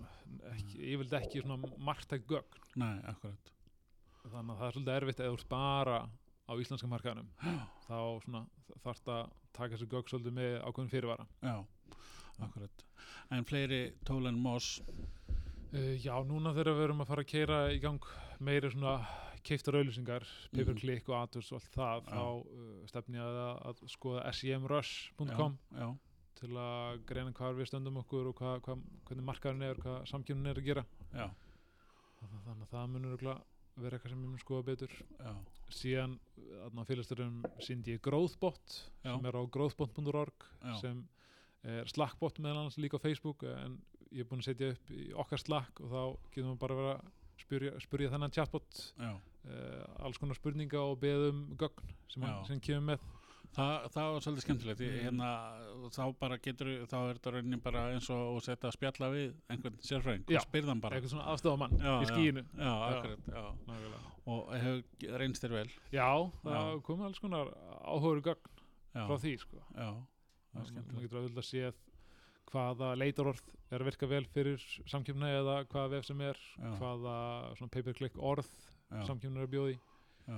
ekki, 0.51 0.79
ég 0.81 1.01
vildi 1.01 1.17
ekki 1.19 1.43
svona 1.43 1.71
marktæk 1.87 2.27
gögn. 2.29 2.59
Nei, 2.81 2.97
akkurat. 3.11 3.51
Þannig 4.25 4.51
að 4.51 4.59
það 4.59 4.67
er 4.67 4.75
svolítið 4.75 4.93
erfitt 4.95 5.23
eða 5.23 5.37
ert 5.37 5.49
bara 5.53 5.97
á 6.45 6.53
íslenska 6.61 6.89
markanum 6.89 7.29
þá 7.87 7.97
svona 8.25 8.43
þarf 8.83 9.11
að 9.15 9.33
taka 9.55 9.73
þessu 9.73 9.89
gögn 9.93 10.11
svolítið 10.11 10.37
með 10.39 10.55
ákveðin 10.67 10.93
fyrirvara. 10.93 11.27
Já, 11.41 11.55
akkurat. 12.45 12.85
En 13.33 13.47
fleiri 13.47 13.81
tól 14.05 14.25
en 14.29 14.39
MOS 14.41 14.81
uh, 14.85 15.93
Já, 16.01 16.15
núna 16.27 16.53
þegar 16.53 16.75
við 16.75 16.87
erum 16.89 17.05
að 17.05 17.13
fara 17.13 17.25
að 17.25 17.31
keira 17.31 17.61
í 17.73 17.79
gang 17.83 18.11
meiri 18.43 18.71
svona 18.73 18.99
keiftar 19.45 19.77
auðlýsingar, 19.79 20.25
pay 20.51 20.63
per 20.65 20.73
Mhm. 20.73 20.79
click 20.81 21.09
og 21.09 21.15
AdWords 21.21 21.51
og 21.53 21.59
allt 21.61 21.71
það, 21.75 22.03
þá 22.09 22.23
uh, 22.25 22.85
stefni 22.89 23.17
ég 23.21 23.23
að, 23.23 23.55
að 23.69 23.83
skoða 23.93 24.23
semrush.com 24.33 25.57
til 26.35 26.49
að 26.59 26.97
greina 27.07 27.31
hvað 27.31 27.55
við 27.61 27.69
stöndum 27.69 27.97
okkur 28.01 28.27
og 28.27 28.35
hvað, 28.35 28.57
hvað, 28.65 28.81
hvernig 29.07 29.23
markaðurinn 29.29 29.67
er, 29.69 29.77
hvað 29.79 30.01
samkjöfnin 30.11 30.49
er 30.51 30.59
að 30.59 30.65
gera. 30.67 30.83
Já, 31.13 31.29
Þannig 32.25 32.65
að- 32.65 32.69
það 32.73 32.89
munur 32.91 33.23
vera 33.77 33.97
eitthvað 33.97 34.09
sem 34.11 34.23
ég 34.23 34.29
mun 34.29 34.39
skoða 34.39 34.65
betur. 34.65 34.91
Já, 35.19 35.33
síðan 35.69 36.19
fyrirsturum 36.87 37.41
síndi 37.63 37.95
ég 37.95 38.01
Growthbot 38.01 38.75
Já. 39.03 39.15
sem 39.15 39.25
er 39.25 39.31
á 39.35 39.41
growthbot.org 39.51 40.45
sem 40.81 41.07
er 41.63 41.85
Slackbot 41.85 42.39
meðal 42.39 42.63
annars 42.65 42.77
líka 42.77 42.97
á 42.99 43.03
Facebook 43.03 43.43
en 43.43 43.79
ég 44.11 44.19
er 44.21 44.25
búinn 44.29 44.43
að 44.43 44.49
setja 44.51 44.71
upp 44.75 44.91
í 44.91 45.11
okkar 45.13 45.39
Slack 45.41 45.81
og 45.81 45.89
þá 45.91 46.01
getum 46.35 46.51
við 46.53 46.59
bara 46.59 46.75
verið 46.75 47.11
að 47.35 47.43
spyrja, 47.45 47.73
spyrja 47.83 48.09
þennan 48.15 48.31
chatbot 48.35 48.81
já. 48.99 49.11
uh, 49.13 50.05
alls 50.05 50.17
konar 50.21 50.35
spurninga 50.39 50.79
og 50.81 50.99
beðum 51.03 51.45
gögn 51.59 51.93
sem, 52.09 52.23
hann, 52.23 52.41
Já. 52.41 52.47
sem 52.47 52.59
kemur 52.59 52.89
með 52.95 53.11
Þa, 53.55 53.65
það 53.87 54.07
var 54.11 54.23
svolítið 54.25 54.43
skemmtilegt 54.43 54.79
Mm. 54.83 54.95
hérna, 55.05 55.27
þá 55.95 56.01
bara 56.19 56.37
getur 56.43 56.67
þá 56.91 56.95
er 57.07 57.13
þetta 57.15 57.31
rauninni 57.31 57.59
bara 57.63 57.83
eins 57.93 58.09
og 58.11 58.33
að 58.35 58.41
setja 58.49 58.67
að 58.67 58.73
spjalla 58.75 59.07
við 59.13 59.29
einhvern 59.53 59.77
sérfræðing 59.79 60.25
Já. 60.27 60.39
og 60.41 60.43
spyrðan 60.49 60.81
bara 60.83 60.97
eitthvað 60.97 61.13
svona 61.13 61.27
aðstofamann 61.31 61.77
Já, 61.79 61.93
í 61.93 62.03
já. 62.03 62.09
skíinu 62.09 62.43
já, 62.57 62.73
akkurat, 62.89 63.29
já. 63.31 64.01
Og 64.27 64.51
hefur 64.59 65.17
reynst 65.21 65.45
þér 65.45 65.55
vel 65.55 65.71
Já, 65.93 66.09
það 66.43 66.59
Já. 66.59 66.81
komið 66.89 67.05
alls 67.07 67.19
konar 67.23 67.53
áhugur 67.85 68.21
gögn 68.27 68.51
já, 68.91 69.05
frá 69.07 69.15
því 69.23 69.33
sko. 69.39 69.63
já, 69.71 69.87
það 70.51 70.59
er 70.65 70.69
skemmtilegt 70.73 71.05
getur 71.07 71.21
auðvitað 71.23 71.47
séð 71.53 71.79
hvaða 72.51 72.91
leitarorð 72.99 73.41
er 73.73 73.81
að 73.81 73.87
virka 73.89 74.07
vel 74.09 74.23
fyrir 74.31 74.61
samkjöfna 74.91 75.31
eða 75.39 75.55
hvaða 75.71 75.89
vef 75.95 76.05
sem 76.09 76.21
er 76.21 76.37
Já. 76.59 76.69
hvaða 76.79 77.15
svona 77.57 77.73
pay-per-click 77.73 78.19
orð 78.21 78.49
samkjöfna 79.07 79.41
er 79.41 79.47
að 79.47 79.53
bjóði 79.55 79.73
já, 80.27 80.37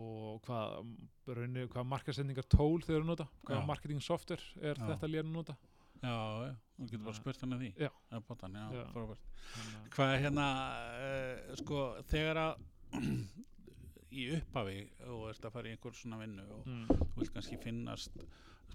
og 0.00 0.38
hvað, 0.46 0.94
raunni, 1.34 1.64
hvað 1.72 1.88
markasendingar 1.90 2.46
tól 2.52 2.78
þeir 2.86 2.96
eru 3.00 3.04
að 3.04 3.10
nota, 3.10 3.26
hvaða 3.48 3.66
marketing 3.72 4.00
software 4.06 4.44
er 4.62 4.78
Já. 4.78 4.86
þetta 4.92 5.10
lér 5.10 5.26
að 5.26 5.32
nota. 5.34 5.56
Já, 6.00 6.14
þú 6.78 6.86
getur 6.88 7.02
bara 7.04 7.18
spurt 7.18 7.40
hann 7.44 7.52
að 7.52 7.60
því. 7.66 7.70
Eða 8.10 8.20
botan, 8.30 8.54
að- 8.56 8.94
hvað 9.96 10.12
er 10.14 10.22
hérna 10.24 10.46
uh, 10.96 11.56
sko, 11.60 11.80
þegar 12.08 12.40
að 12.40 12.62
í 14.20 14.24
upphafi 14.38 14.78
og 15.06 15.26
ert 15.30 15.44
að 15.46 15.52
fara 15.54 15.68
í 15.70 15.74
einhver 15.76 15.94
svona 15.98 16.16
vinnu 16.22 16.46
og 16.56 16.64
mm, 16.66 16.86
þú 17.12 17.20
vilt 17.20 17.34
kannski 17.36 17.58
finnast 17.62 18.16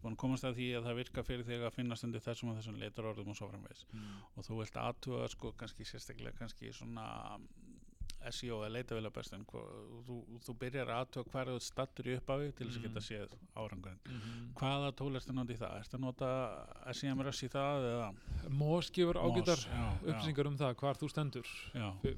búin 0.04 0.16
að 0.16 0.22
komast 0.26 0.44
að 0.48 0.58
því 0.60 0.68
að 0.80 0.88
það 0.90 1.00
virka 1.02 1.24
fyrir 1.24 1.46
þig 1.48 1.64
að 1.68 1.76
finnast 1.78 2.04
undir 2.08 2.24
þessum 2.26 2.50
og 2.52 2.58
þessum 2.60 2.80
leitarorðum 2.82 3.30
og 3.34 3.38
svo 3.40 3.50
framvegis. 3.52 3.86
Mm, 3.94 4.18
og 4.36 4.48
þú 4.50 4.60
vilt 4.62 4.82
aðtuga 4.82 5.30
sko 5.32 5.54
kannski 5.60 5.88
sérstaklega 5.88 6.38
kannski 6.40 6.72
svona 6.74 7.40
SEO 8.26 8.64
eða 8.66 8.72
leitavélabestin 8.74 9.44
þú, 9.46 10.16
þú 10.42 10.54
byrjar 10.62 10.90
að 10.90 11.02
aðtuga 11.04 11.30
hvar 11.34 11.50
þú 11.52 11.58
stattur 11.62 12.08
í 12.10 12.16
upphafi 12.18 12.52
til 12.58 12.68
þess 12.70 12.80
að 12.80 12.86
geta 12.88 13.02
Mm. 13.02 13.06
séð 13.06 13.36
árangurinn. 13.56 14.00
Mm, 14.10 14.48
hvaða 14.58 14.92
tól 14.98 15.16
ertu 15.20 15.30
að 15.30 15.36
nota 15.38 15.54
í 15.54 15.60
það? 15.62 15.76
Ertu 15.84 15.98
að 15.98 16.04
nota 16.06 16.30
SEMRS 16.94 17.44
í 17.46 17.50
það 17.54 17.86
eða? 17.92 18.10
Mós 18.50 18.90
gefur 18.96 19.20
já, 19.70 19.86
upplýsingar 20.02 20.48
um 20.48 20.58
það 20.58 20.76
hvar 20.82 20.96
þú 21.02 21.10
stendur 21.14 21.48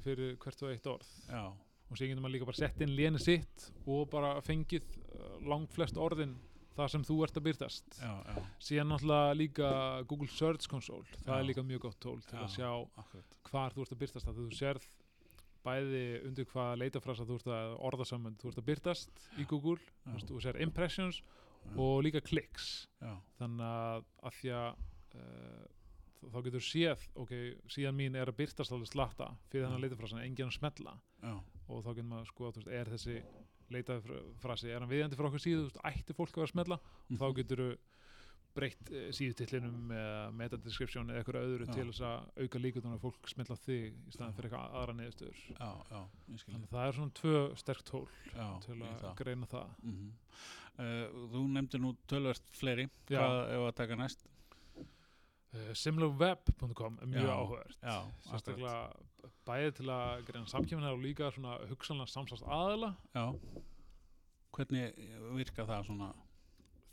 fyrir 0.04 0.36
hvert 0.38 0.62
og 0.62 0.70
eitt 0.72 0.86
orð. 0.86 1.10
Já, 1.28 1.44
og 1.90 1.96
síðan 1.96 2.10
getur 2.14 2.22
maður 2.24 2.36
líka 2.38 2.48
bara 2.48 2.56
sett 2.62 2.80
inn 2.80 2.96
léni 2.96 3.20
sitt 3.20 3.68
og 3.86 4.08
bara 4.10 4.40
fengið 4.40 4.84
uh, 5.12 5.38
langt 5.48 5.72
flest 5.76 5.96
orðin 5.96 6.36
það 6.78 6.92
sem 6.94 7.04
þú 7.08 7.16
ert 7.26 7.40
að 7.40 7.46
byrtast 7.48 7.98
já, 7.98 8.12
já, 8.28 8.38
síðan 8.68 8.90
náttúrulega 8.92 9.36
líka 9.38 9.70
Google 10.10 10.30
Search 10.34 10.68
Console 10.70 11.04
það 11.18 11.32
Já. 11.34 11.38
er 11.40 11.48
líka 11.50 11.64
mjög 11.66 11.84
gott 11.88 12.00
tól 12.04 12.20
til 12.22 12.38
Já. 12.38 12.44
að 12.44 12.54
sjá 12.54 12.70
akkurat. 13.02 13.36
hvar 13.50 13.74
þú 13.76 13.84
ert 13.84 13.94
að 13.96 14.02
byrtast 14.04 14.28
það 14.28 14.40
þú 14.40 14.48
sérð 14.58 14.88
bæði 15.68 16.04
undir 16.28 16.48
hvaða 16.52 16.78
leitafrasa 16.84 17.26
þú 17.28 17.40
ert 17.40 17.50
að 17.58 17.74
orðasamönd 17.90 18.38
þú 18.40 18.52
ert 18.52 18.62
að 18.62 18.68
byrtast 18.70 19.24
í 19.38 19.48
Google 19.50 19.80
veist, 20.14 20.30
þú 20.30 20.44
sér 20.44 20.60
impressions 20.64 21.22
og 21.76 21.98
líka 22.06 22.22
clicks 22.24 22.86
já, 23.02 23.16
þannig 23.40 23.66
að, 23.66 24.06
að 24.22 24.38
því 24.38 24.54
að 24.58 24.86
uh, 25.18 25.66
þá 26.26 26.38
getur 26.46 26.64
séð 26.64 27.04
ok, 27.18 27.34
síðan 27.70 27.98
mín 27.98 28.16
er 28.18 28.30
að 28.30 28.38
byrtast 28.40 28.72
alveg 28.74 28.90
slatta 28.90 29.28
fyrir 29.50 29.66
þennan 29.66 29.84
leitafrasan, 29.84 30.22
enginn 30.24 30.50
að 30.50 30.56
smella. 30.58 30.94
Já, 31.22 31.34
og 31.68 31.84
þá 31.84 31.90
getur 31.92 32.08
maður 32.10 32.30
sko 32.32 32.48
að 32.50 32.72
er 32.80 32.90
þessi 32.94 33.18
leitafrasi, 33.74 34.70
er 34.72 34.80
hann 34.80 34.90
viðjandi 34.90 35.16
frá 35.18 35.28
okkur 35.30 35.42
síðu 35.44 35.62
þú 35.62 35.68
veist, 35.68 35.84
ætti 35.90 36.16
fólk 36.16 36.32
að 36.32 36.40
vera 36.42 36.48
að 36.48 36.52
smella 36.54 36.78
Mhm. 37.08 37.18
þá 37.20 37.26
getur 37.38 37.62
þú 37.64 37.70
breytt 38.58 38.88
uh, 38.90 39.10
síðutitlinum 39.14 39.90
eða 39.94 40.22
metadescription 40.34 41.10
eða 41.12 41.20
eitthvað 41.20 41.44
öðru 41.46 41.66
Já. 41.68 41.72
til 41.76 41.84
þess 41.92 42.00
að 42.08 42.42
auka 42.42 42.58
líkutunum 42.58 42.96
að 42.96 43.04
fólk 43.04 43.28
smella 43.30 43.54
á 43.54 43.58
þig 43.62 43.84
í 43.92 44.12
staðan 44.16 44.34
fyrir 44.34 44.48
eitthvað 44.50 44.78
aðra 44.80 44.94
neðstöður 44.98 45.42
þannig 46.48 46.64
að 46.64 46.72
það 46.72 46.88
er 46.88 46.96
svona 46.98 47.14
tvö 47.20 47.42
sterk 47.62 47.84
tól 47.84 48.08
já, 48.34 48.48
til 48.64 48.74
að 48.82 48.96
það. 49.04 49.14
greina 49.20 49.46
það 49.46 49.68
Mhm. 49.82 50.10
Uh, 50.78 51.06
þú 51.34 51.40
nefndir 51.50 51.80
nú 51.82 51.88
tölvert 52.06 52.50
fleiri 52.54 52.84
hvað 53.10 53.38
ef 53.50 53.62
að 53.68 53.74
taka 53.74 53.96
næst 53.98 54.26
uh, 55.54 55.72
similarweb.com 55.74 56.98
er 57.02 57.10
mjög 57.12 57.32
áhugavert. 57.34 57.76
sérstaklega 58.28 58.76
bæði 59.48 59.74
til 59.80 59.90
að 59.92 60.24
greina 60.28 60.52
samkjöfnir 60.52 60.94
og 60.94 61.02
líka 61.02 61.32
svona 61.32 61.58
hugsanlega 61.70 62.12
samsast 62.12 62.46
aðila 62.46 62.94
já. 63.14 63.26
Hvernig 64.56 64.96
virka 65.36 65.66
það 65.68 65.86
svona? 65.88 66.08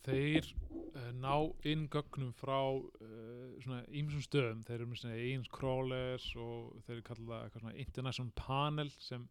Þeir 0.06 0.52
uh, 0.52 1.10
ná 1.18 1.34
inn 1.66 1.88
gögnum 1.90 2.34
frá 2.38 2.60
uh, 2.78 3.56
svona 3.64 3.82
ímsum 3.90 4.22
stöðum. 4.22 4.62
Þeir 4.68 4.78
eru 4.78 4.92
með 4.92 5.02
svona 5.02 5.18
eins 5.18 5.50
crawlers 5.50 6.28
og 6.38 6.76
þeir 6.86 7.02
kalla 7.08 7.26
það 7.32 7.48
eitthvað 7.48 7.66
svona 7.66 7.80
international 7.86 8.36
panel 8.38 8.92
sem 9.00 9.26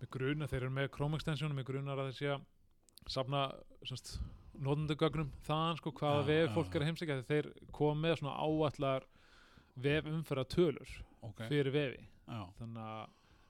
með 0.00 0.12
gruna, 0.16 0.48
þeir 0.48 0.62
eru 0.62 0.74
með 0.74 0.92
Chrome 0.96 1.18
extension 1.18 1.56
með 1.56 1.66
grunar 1.72 2.00
að 2.00 2.10
þeir 2.10 2.18
sé 2.18 2.30
að 2.34 2.46
safna 3.10 3.42
semst 3.88 4.14
notendagögnum 4.58 5.30
þaðan 5.46 5.78
sko 5.80 5.92
hvaða 6.00 6.20
Já, 6.20 6.26
vef 6.30 6.54
fólk 6.56 6.74
er 6.74 6.84
að 6.84 6.90
heimsækja 6.90 7.16
þegar 7.20 7.30
þeir 7.30 7.72
kom 7.76 8.00
með 8.02 8.16
svona 8.20 8.36
áallar 8.40 9.06
vef 9.80 10.10
umfæra 10.10 10.44
tölur 10.50 10.94
ok, 11.22 11.44
fyrir 11.48 11.72
vefi. 11.74 12.06
Já, 12.26 12.42
þannig 12.58 12.82
að 12.84 13.04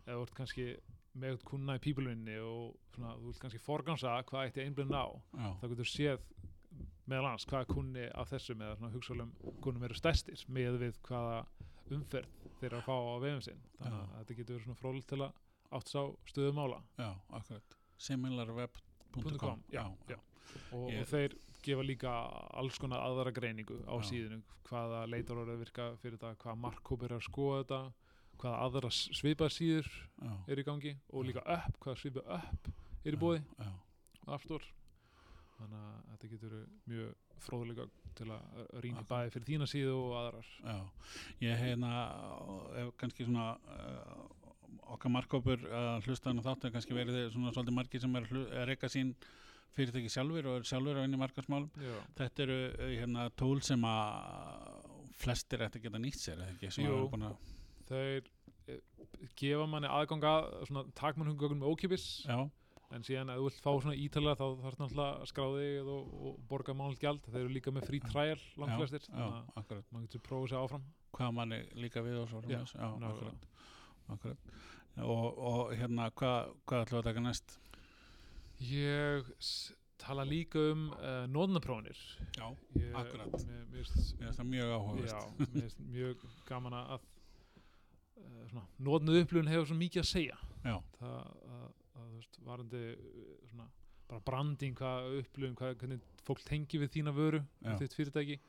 ef 0.06 0.12
þú 0.14 0.22
ert 0.26 0.36
kannski 0.38 0.66
með 1.10 1.32
eitthvað 1.32 1.48
kunna 1.50 1.76
í 1.76 1.82
pípulunni 1.84 2.36
og 2.44 2.76
svona, 2.94 3.16
þú 3.18 3.30
vilt 3.30 3.40
kannski 3.42 3.62
forgansa 3.64 4.18
hvað 4.28 4.46
eitt 4.46 4.60
ég 4.60 4.68
einblinn 4.70 4.94
á 4.94 5.06
þá 5.60 5.64
getur 5.72 5.90
séð 5.90 6.28
meðal 7.10 7.26
annars 7.32 7.46
hvaða 7.50 7.66
kunni 7.72 8.06
af 8.14 8.30
þessum 8.30 8.62
eða 8.62 8.92
hugsalum 8.94 9.32
kunnum 9.64 9.86
eru 9.88 9.98
stærstir 9.98 10.44
með 10.48 10.78
við 10.84 11.00
hvaða 11.08 11.40
umferð 11.90 12.46
þeir 12.60 12.76
að 12.78 12.84
fá 12.86 12.94
á 12.94 13.14
vefum 13.24 13.42
sinn. 13.42 13.62
Þannig 13.80 14.00
að 14.00 14.12
þetta 14.20 14.36
getur 14.38 14.54
verið 14.54 14.66
svona 14.68 14.80
frólikt 14.80 15.08
til 15.10 15.20
að 15.24 15.40
átt 15.78 15.90
sá 15.90 16.02
stöðu 16.30 16.52
mála. 16.54 16.78
Já, 17.00 17.08
akkurat. 17.38 17.76
Similarweb.com 18.00 19.38
.com, 19.42 19.62
já, 19.74 19.82
já. 20.06 20.18
Og, 20.72 20.90
Ég- 20.90 21.00
og 21.02 21.08
þeir 21.10 21.36
gefa 21.62 21.82
líka 21.84 22.12
alls 22.56 22.78
konar 22.80 23.02
aðra 23.04 23.32
greiningu 23.36 23.80
á 23.84 23.94
Já. 24.00 24.06
síðinu. 24.10 24.42
Hvaða 24.70 25.00
leitarorðið 25.10 25.58
virka 25.64 25.88
fyrir 26.00 26.16
þetta 26.18 26.36
hvaða 26.44 26.60
markkóp 26.62 27.02
er 27.08 27.16
að 27.16 27.24
skoða 27.26 27.62
þetta 27.64 27.80
hvaða 28.40 28.60
aðra 28.64 28.90
svipað 28.96 29.50
síður 29.52 29.88
já, 30.22 30.30
er 30.48 30.60
í 30.62 30.64
gangi 30.64 30.92
og 31.12 31.26
líka 31.28 31.42
upp, 31.44 31.74
hvaða 31.84 31.98
svipað 32.00 32.30
upp 32.38 32.70
er 33.04 33.16
í 33.16 33.18
bóði 33.20 33.42
aftur 34.30 34.64
þannig 35.58 35.80
að 35.80 35.98
þetta 36.12 36.30
getur 36.34 36.54
mjög 36.88 37.10
fróðulega 37.44 37.86
til 38.16 38.28
að 38.32 38.70
rýna 38.84 39.02
bæði 39.08 39.32
fyrir 39.34 39.46
þína 39.48 39.66
síðu 39.70 39.92
og 39.96 40.14
aðrar. 40.20 40.48
Já. 40.64 40.78
Ég 41.44 41.60
heina 41.60 41.90
ef 42.80 42.90
kannski 43.00 43.26
svona 43.28 43.50
uh, 43.56 44.24
okkar 44.94 45.12
markkópur 45.14 45.62
að 45.68 46.08
hlusta 46.08 46.30
hann 46.32 46.42
þáttu 46.44 46.72
kannski 46.74 46.96
verið 46.96 47.16
þeir 47.18 47.30
svona 47.36 47.52
svolítið 47.54 47.76
margir 47.76 48.02
sem 48.02 48.16
er 48.20 48.28
að 48.32 48.66
reyka 48.70 48.90
sín 48.92 49.14
fyrirtæki 49.76 50.12
sjálfur 50.12 50.50
og 50.50 50.60
er 50.60 50.68
sjálfur 50.68 50.98
að 50.98 51.06
vinna 51.06 51.18
í 51.18 51.22
markarsmálum 51.22 51.70
þetta 52.18 52.44
eru 52.46 52.58
uh, 52.70 52.92
hérna 52.96 53.26
tól 53.38 53.60
sem 53.66 53.86
að 53.86 55.08
flestir 55.20 55.64
ætti 55.66 55.80
að 55.80 55.88
geta 55.88 56.00
nýtt 56.00 56.20
sér 56.20 56.38
eða 56.40 56.54
ekki, 56.54 56.70
að 56.70 57.34
þeir 57.90 58.30
eh, 58.70 58.80
gefa 59.36 59.66
manni 59.68 59.90
aðganga 59.90 60.34
með 60.70 61.68
ókipis 61.68 62.06
já, 62.24 62.38
en 62.94 63.04
síðan 63.06 63.30
ef 63.34 63.38
þú 63.38 63.46
vilt 63.46 63.60
fá 63.62 63.70
svona 63.70 63.96
ítalega 63.98 64.38
þá 64.40 64.62
þarf 64.64 64.80
náttúrulega 64.80 65.20
að 65.20 65.30
skrá 65.30 65.46
þig 65.54 65.90
og, 65.94 66.14
og 66.26 66.40
borga 66.50 66.74
mánalt 66.76 67.02
gjald 67.02 67.26
þeir 67.28 67.42
eru 67.42 67.54
líka 67.54 67.74
með 67.74 67.86
frí 67.90 68.00
trial 68.06 68.40
langflestir 68.62 69.06
já, 69.06 69.26
þannig 69.54 69.76
að 69.76 69.84
maður 69.90 70.06
getur 70.08 70.24
prófið 70.26 70.52
sér 70.52 70.64
áfram. 70.64 70.86
Hvað 71.16 71.32
manni 71.36 71.60
líka 71.78 72.04
við 72.06 72.20
og 72.22 72.30
svo 72.30 72.42
Já, 72.50 72.60
akkurat, 73.10 73.48
akkurat. 74.14 74.52
Og, 75.00 75.26
og 75.50 75.74
hérna 75.78 76.08
hvað 76.18 76.54
hva 76.66 76.82
ætlum 76.82 76.96
við 76.96 77.02
að 77.02 77.08
taka 77.10 77.24
næst 77.26 77.58
ég 78.60 79.30
tala 80.00 80.24
líka 80.24 80.58
um 80.72 80.86
uh, 80.96 81.26
nóðnaprónir 81.28 81.96
já, 82.36 82.46
Ég- 82.76 82.94
Akkurat. 82.96 83.34
mér, 83.46 83.66
mér 83.72 84.28
er 84.30 84.36
það 84.36 84.48
mjög 84.54 84.70
áhugavert. 84.76 85.10
Já, 85.10 85.20
mér 85.38 85.60
finnst 85.64 85.82
mjög 85.92 86.24
gaman 86.48 86.76
að 86.78 86.94
uh, 86.96 88.46
svona, 88.50 88.64
nótnuð 88.78 89.20
upplifun 89.24 89.50
hefur 89.52 89.68
svo 89.70 89.76
mikið 89.80 90.02
að 90.04 90.08
segja. 90.10 90.38
Já, 90.64 90.76
það 90.98 91.14
að, 91.20 91.68
að 92.00 92.08
veist, 92.16 92.40
varandi 92.48 92.82
uh, 92.94 93.30
svona, 93.52 93.68
bara 94.10 94.24
branding, 94.26 94.76
hvað 94.80 95.10
upplifun 95.20 95.56
hvað, 95.60 95.76
hvernig 95.84 96.08
fólk 96.26 96.42
tengi 96.48 96.80
við 96.82 96.92
þína 96.96 97.12
vöru 97.16 97.42
við 97.64 97.84
þitt 97.84 97.96
fyrirtæki. 97.98 98.40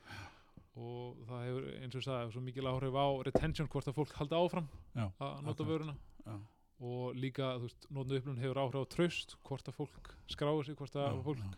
Og 0.79 1.19
það 1.27 1.41
hefur 1.49 1.65
eins 1.81 1.95
og 1.95 1.99
ég 1.99 2.05
sagði 2.07 2.31
svo 2.31 2.41
mikið 2.45 2.67
áhrif 2.71 2.95
á 2.95 3.05
retention 3.27 3.67
hvort 3.67 3.89
að 3.91 3.97
fólk 3.99 4.13
haldi 4.15 4.37
áfram 4.39 4.67
Já, 4.95 5.03
að 5.19 5.41
nota 5.43 5.51
akkurat. 5.51 5.67
vöruna. 5.67 5.95
Já, 6.23 6.35
og 6.81 7.17
líka, 7.17 7.55
þú 7.59 7.67
veist, 7.67 7.87
nótnuð 7.93 8.19
upplifun 8.21 8.41
hefur 8.41 8.61
áhrif 8.63 8.81
á 8.81 8.93
traust 8.95 9.35
hvort 9.47 9.69
að 9.69 9.77
fólk 9.77 10.13
skráir 10.33 10.65
sig 10.65 10.77
hvort 10.79 10.97
að 10.97 11.07
já, 11.07 11.23
fólk 11.27 11.43
já, 11.43 11.57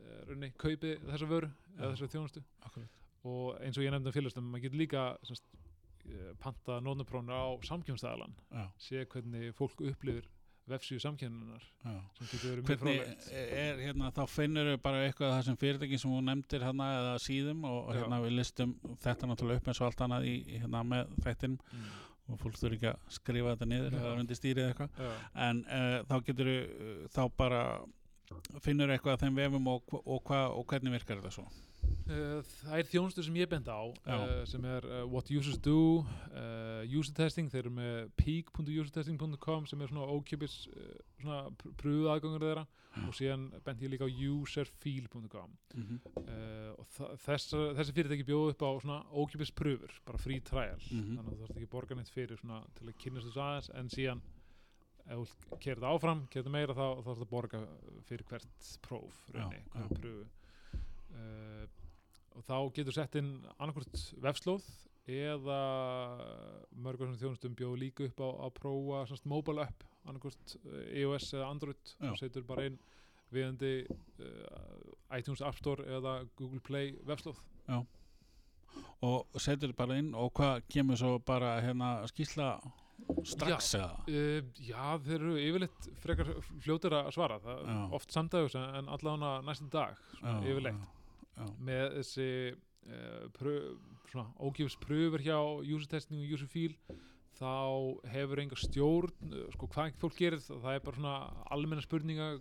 uh, 0.00 0.20
raunni, 0.30 0.52
kaupi 0.60 0.94
þessa 1.04 1.28
vöru 1.28 1.50
eða 1.78 1.90
þessa 1.92 2.12
þjónustu. 2.14 2.44
akkurat. 2.64 3.00
Og 3.28 3.48
eins 3.62 3.78
og 3.78 3.84
ég 3.84 3.94
nefndi 3.94 4.10
um 4.10 4.16
félagstum 4.16 4.48
maður 4.50 4.64
getur 4.66 4.80
líka 4.80 5.02
semst, 5.28 5.44
eh, 6.08 6.30
panta 6.42 6.80
nótnaprónur 6.82 7.36
á 7.36 7.44
samkjöfnstæðalan 7.68 8.32
sé 8.80 9.04
hvernig 9.04 9.52
fólk 9.54 9.84
upplifir 9.92 10.26
vefsíðu 10.70 11.02
samkjöfnunar 11.02 11.64
sem 11.82 12.28
getur 12.30 12.52
verið 12.52 12.62
mjög 12.62 12.82
hvernig 12.82 13.00
frólægt 13.02 13.30
er 13.58 13.80
hérna 13.82 14.10
þá 14.14 14.22
finnur 14.30 14.68
við 14.70 14.78
bara 14.84 15.00
eitthvað 15.06 15.32
af 15.32 15.40
þessum 15.40 15.58
fyrirtæki 15.58 15.98
sem 15.98 16.12
hún 16.14 16.28
nefndir 16.30 16.66
hérna 16.66 16.88
eða 16.98 17.14
síðum 17.24 17.64
og 17.66 17.78
og 17.82 17.96
hérna 17.96 18.20
við 18.22 18.36
listum 18.38 18.74
þetta 19.02 19.30
náttúrulega 19.30 19.62
upp 19.62 19.70
eins 19.72 19.80
og 19.82 19.88
allt 19.88 20.04
annað 20.06 20.28
í 20.30 20.34
í 20.42 20.60
hérna 20.62 20.84
með 20.86 21.16
þættinum. 21.26 21.58
Mm. 21.72 21.88
Og 22.30 22.38
fólk 22.40 22.58
þurfi 22.60 22.78
ekki 22.78 22.90
að 22.92 23.10
skrifa 23.16 23.54
þetta 23.54 23.68
niður 23.70 23.98
eða 23.98 24.12
undir 24.20 24.38
stýrið 24.38 24.62
eða 24.64 24.72
eitthvað 24.74 25.42
en 25.48 25.64
uh, 25.66 25.96
þá 26.08 26.14
getur 26.28 26.52
uh, 26.52 26.94
þá 27.12 27.22
bara 27.38 27.62
finnur 28.64 28.92
eitthvað 28.92 29.16
af 29.16 29.24
þeim 29.24 29.38
vefum 29.40 29.68
og, 29.72 29.94
og, 30.02 30.18
hva, 30.28 30.46
og 30.54 30.66
hvernig 30.70 30.94
virkar 30.94 31.20
þetta 31.20 31.34
svo? 31.34 31.46
Eh, 31.48 31.71
það 32.62 32.76
er 32.78 32.88
þjónustu 32.90 33.22
sem 33.26 33.36
ég 33.40 33.48
bend 33.50 33.68
á 33.68 33.82
uh, 33.82 34.44
sem 34.48 34.64
er 34.68 34.84
uh, 34.88 35.02
What 35.10 35.30
Users 35.30 35.58
Do 35.62 36.02
uh, 36.02 36.82
User 36.88 37.14
Testing, 37.16 37.50
þeir 37.52 37.64
eru 37.66 37.72
með 37.76 38.10
peak.usertesting.com 38.20 39.66
sem 39.70 39.80
er 39.84 39.90
svona 39.92 40.08
ókipis 40.12 40.66
uh, 40.72 40.92
svona 41.22 41.40
pröfuð 41.80 42.10
aðgangur 42.12 42.44
þeirra 42.46 42.66
Já. 42.92 43.02
og 43.08 43.14
síðan 43.16 43.46
bent 43.64 43.82
ég 43.82 43.92
líka 43.94 44.04
á 44.04 44.10
userfeel.com 44.10 45.54
mm 45.74 45.82
-hmm. 45.86 45.98
og 46.76 46.86
þess, 47.24 47.54
þessi 47.78 47.94
fyrirtæki 47.96 48.26
bjóðu 48.28 48.52
upp 48.52 48.62
á 48.68 48.70
svona 48.82 48.98
ókipis 49.12 49.50
pröfur, 49.50 49.92
bara 50.04 50.18
free 50.18 50.40
trial 50.40 50.76
Mhm. 50.90 51.16
þannig 51.16 51.28
að 51.28 51.32
þú 51.32 51.40
þarfst 51.40 51.56
ekki 51.56 51.68
að 51.68 51.74
borga 51.76 51.94
neitt 51.94 52.10
fyrir 52.12 52.36
svona, 52.38 52.62
til 52.74 52.88
að 52.88 52.98
kynast 52.98 53.26
þessu 53.26 53.40
aðeins 53.40 53.70
en 53.74 53.88
síðan 53.88 54.20
ef 55.08 55.18
þú 55.18 55.58
kerði 55.58 55.80
það 55.82 55.94
áfram, 55.96 56.26
kerði 56.30 56.50
meira 56.50 56.74
þá 56.74 57.02
þarfst 57.04 57.22
að 57.22 57.30
borga 57.30 57.66
fyrir 58.06 58.24
hvert 58.28 58.76
próf 58.82 59.22
hverja 59.30 59.62
já. 59.74 59.88
pröfu 59.96 60.26
og 62.36 62.44
þá 62.48 62.56
getur 62.78 62.96
sett 62.96 63.18
inn 63.20 63.32
annarkvort 63.58 64.02
vefslóð 64.24 64.66
eða 65.12 65.58
mörgur 66.78 67.08
sem 67.10 67.18
þjónustum 67.20 67.56
bjóðu 67.58 67.80
líka 67.80 68.06
upp 68.06 68.20
á 68.22 68.28
að 68.46 68.52
prófa 68.60 69.00
svona 69.10 69.32
mobile 69.34 69.64
app, 69.66 69.82
annarkvort 70.06 70.54
iOS 70.94 71.32
eða 71.34 71.48
Android, 71.50 71.94
Já. 71.98 72.06
þú 72.12 72.18
setur 72.20 72.46
bara 72.46 72.66
inn 72.70 72.78
viðandi 73.32 73.72
uh, 73.88 75.16
iTunes 75.18 75.40
App 75.42 75.56
Store 75.58 75.86
eða 75.88 76.18
Google 76.36 76.60
Play 76.60 76.94
vefslóð. 77.08 77.40
Og 79.02 79.40
setur 79.42 79.72
bara 79.76 79.96
inn 79.98 80.12
og 80.14 80.30
hvað 80.38 80.62
kemur 80.70 80.96
svo 81.00 81.16
bara 81.26 81.56
hérna 81.64 81.94
skýsla 82.10 82.52
strax 83.26 83.72
eða? 83.80 83.96
Uh, 84.06 84.44
já, 84.62 84.84
þeir 85.02 85.16
eru 85.18 85.32
yfirleitt 85.42 85.88
frekar 86.04 86.30
fljótir 86.62 86.94
að 87.00 87.10
svara. 87.16 87.40
Það, 87.42 87.62
Já. 87.66 87.78
oft 87.98 88.14
samdægus 88.14 88.54
en, 88.60 88.68
en 88.78 88.90
allavega 88.94 89.32
næstum 89.48 89.72
dag 89.74 89.98
svona, 90.20 90.36
Já, 90.38 90.52
yfirleitt. 90.52 90.78
já, 90.78 90.91
já, 91.36 91.46
með 91.58 91.86
þessi 91.98 92.28
uh, 92.52 93.24
pröf, 93.38 93.88
svona, 94.12 94.28
ógifis 94.42 94.78
pröfur 94.82 95.24
hjá 95.24 95.38
user 95.62 95.90
testing 95.90 96.22
og 96.22 96.36
user 96.36 96.50
feel 96.52 96.76
þá 97.38 97.52
hefur 98.12 98.42
enga 98.42 98.58
stjórn 98.60 99.32
uh, 99.32 99.46
sko, 99.56 99.70
hvað 99.72 99.96
fólk 100.02 100.18
gerir, 100.18 100.42
það 100.42 100.74
er 100.74 100.84
bara 100.86 101.00
svona 101.00 101.46
almenna 101.54 101.84
spurninga 101.84 102.34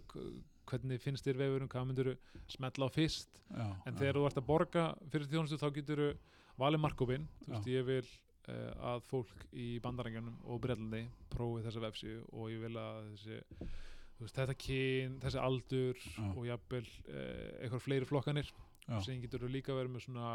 hvernig 0.72 1.02
finnst 1.04 1.26
þér 1.28 1.40
vefurinn, 1.42 1.72
hvað 1.72 1.88
myndir 1.90 2.12
smetla 2.52 2.88
á 2.88 2.90
fyrst 2.94 3.32
já, 3.50 3.66
en 3.66 3.96
já. 3.96 4.00
þegar 4.00 4.20
þú 4.20 4.28
ert 4.28 4.42
að 4.42 4.48
borga 4.48 4.84
fyrir 5.12 5.32
þjónustu 5.32 5.60
þá 5.60 5.72
getur 5.76 6.04
þú 6.06 6.12
valið 6.62 6.84
markopinn 6.86 7.30
þú 7.46 7.54
veist 7.54 7.70
Já. 7.70 7.74
ég 7.76 7.88
vil 7.88 8.04
uh, 8.06 8.74
að 8.94 9.06
fólk 9.10 9.46
í 9.52 9.68
bandarækjanum 9.84 10.42
og 10.46 10.62
Breitlandi 10.64 11.06
prófi 11.32 11.64
þessa 11.66 11.86
vefsíu 11.86 12.20
og 12.32 12.52
ég 12.54 12.62
vil 12.66 12.74
að 12.80 13.08
þessi 13.14 13.40
veist, 14.22 14.36
þetta 14.38 14.58
kyn, 14.66 15.16
þessi 15.24 15.42
aldur 15.42 16.04
Já. 16.04 16.28
og 16.28 16.44
jafnvel 16.50 16.84
uh, 16.84 17.48
eitthvað 17.62 17.86
fleiri 17.88 18.10
flokkanir 18.10 18.52
Já. 18.52 18.68
Sem 19.06 19.22
getur 19.22 19.48
líka 19.50 19.76
verið 19.78 19.92
með 19.96 20.06
svona 20.08 20.28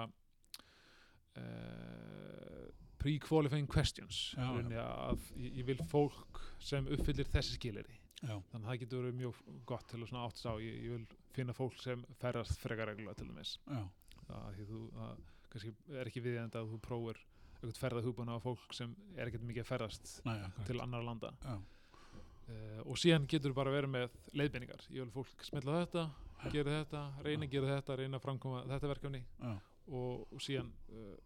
uh, 1.37 2.67
pre-qualifying 3.03 3.69
questions 3.71 4.33
Já, 4.37 4.49
já. 4.73 4.83
Að 5.13 5.29
ég, 5.37 5.53
ég 5.61 5.69
vil 5.69 5.79
fólk 5.91 6.41
sem 6.63 6.87
uppfyllir 6.97 7.29
þessi 7.33 7.59
skileri 7.59 7.97
já, 8.23 8.35
þannig 8.51 8.63
að 8.63 8.69
það 8.71 8.81
getur 8.83 9.03
verið 9.05 9.19
mjög 9.21 9.41
gott 9.69 9.87
til 9.91 10.01
að 10.01 10.09
svona 10.11 10.27
átt 10.27 10.41
sá 10.41 10.51
ég, 10.63 10.77
ég 10.87 10.95
vil 10.97 11.07
finna 11.37 11.53
fólk 11.57 11.77
sem 11.83 12.05
ferðast 12.21 12.61
frekar 12.63 12.89
reglulega 12.89 13.19
til 13.21 13.29
dæmis. 13.29 13.57
Já, 13.69 13.83
að 14.33 14.53
því 14.57 14.69
þú 14.71 14.83
það 14.97 15.25
kannski 15.53 15.73
er 16.01 16.09
ekki 16.11 16.23
viðjandi 16.25 16.61
að 16.61 16.71
þú 16.73 16.79
prófir 16.87 17.21
eitthvað 17.57 17.81
ferðahúbana 17.83 18.37
á 18.37 18.41
fólk 18.41 18.75
sem 18.77 18.95
er 19.17 19.29
ekkert 19.29 19.45
mikið 19.49 19.65
að 19.65 19.69
ferðast 19.71 20.15
akkurat. 20.25 20.67
til 20.69 20.79
annar 20.85 21.05
landa. 21.05 21.31
Uh, 22.47 22.81
og 22.87 22.99
síðan 23.01 23.27
getur 23.29 23.51
þú 23.53 23.59
bara 23.59 23.73
verið 23.75 23.93
með 23.93 24.17
leiðbeiningar. 24.39 24.85
Ég 24.95 25.03
vil 25.05 25.13
fólk 25.15 25.45
smetla 25.49 25.81
þetta, 25.85 26.05
gera 26.53 26.75
þetta 26.85 27.03
reyna 27.25 27.46
að 27.46 27.51
gera 27.57 27.70
þetta, 27.77 27.96
reyna 28.01 28.16
að 28.20 28.22
framkoma 28.27 28.64
þetta 28.70 28.88
verkefni 28.92 29.22
og, 29.88 30.27
og 30.33 30.40
síðan 30.42 30.72
uh, 30.92 31.16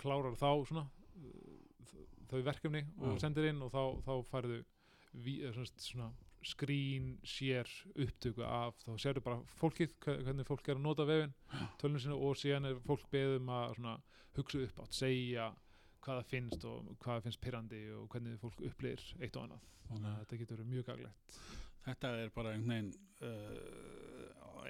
klárar 0.00 0.36
þá 0.38 0.50
svona 0.68 0.86
uh, 0.86 1.96
þau 2.30 2.40
verkefni 2.46 2.84
og 2.98 3.20
sendir 3.22 3.48
inn 3.50 3.62
og 3.62 3.70
þá, 3.74 3.82
þá 4.06 4.12
færðu 4.30 4.62
eh, 5.16 6.08
skrín 6.46 7.18
sér 7.26 7.66
upptöku 7.98 8.42
af 8.46 8.74
þá 8.84 8.90
sérðu 9.02 9.22
bara 9.24 9.38
fólkið, 9.58 9.94
hve- 10.04 10.18
hvernig 10.22 10.46
fólk 10.46 10.68
er 10.68 10.76
að 10.76 10.82
nota 10.84 11.06
vefin, 11.08 11.32
tölunum 11.80 12.00
sinni 12.02 12.14
og 12.18 12.36
síðan 12.38 12.68
er 12.68 12.76
fólk 12.86 13.06
beðum 13.10 13.48
að 13.50 13.72
svona, 13.78 13.94
hugsa 14.36 14.60
upp 14.66 14.82
átt, 14.84 14.92
segja 14.94 15.48
hvað 16.04 16.20
það 16.20 16.28
finnst 16.30 16.64
og 16.68 16.90
hvað 17.02 17.16
það 17.16 17.24
finnst 17.26 17.40
pyrrandi 17.42 17.80
og 17.96 18.04
hvernig 18.12 18.36
fólk 18.38 18.60
upplýðir 18.68 19.06
eitt 19.26 19.36
og 19.36 19.42
annað. 19.48 19.64
Þannig 19.88 20.10
að 20.12 20.18
þetta 20.20 20.38
getur 20.42 20.56
verið 20.60 20.70
mjög 20.74 20.86
gaglegt. 20.90 21.38
Þetta 21.86 22.12
er 22.20 22.30
bara 22.36 22.52
einhvern 22.54 22.70
veginn 22.74 22.92
uh, 23.22 24.05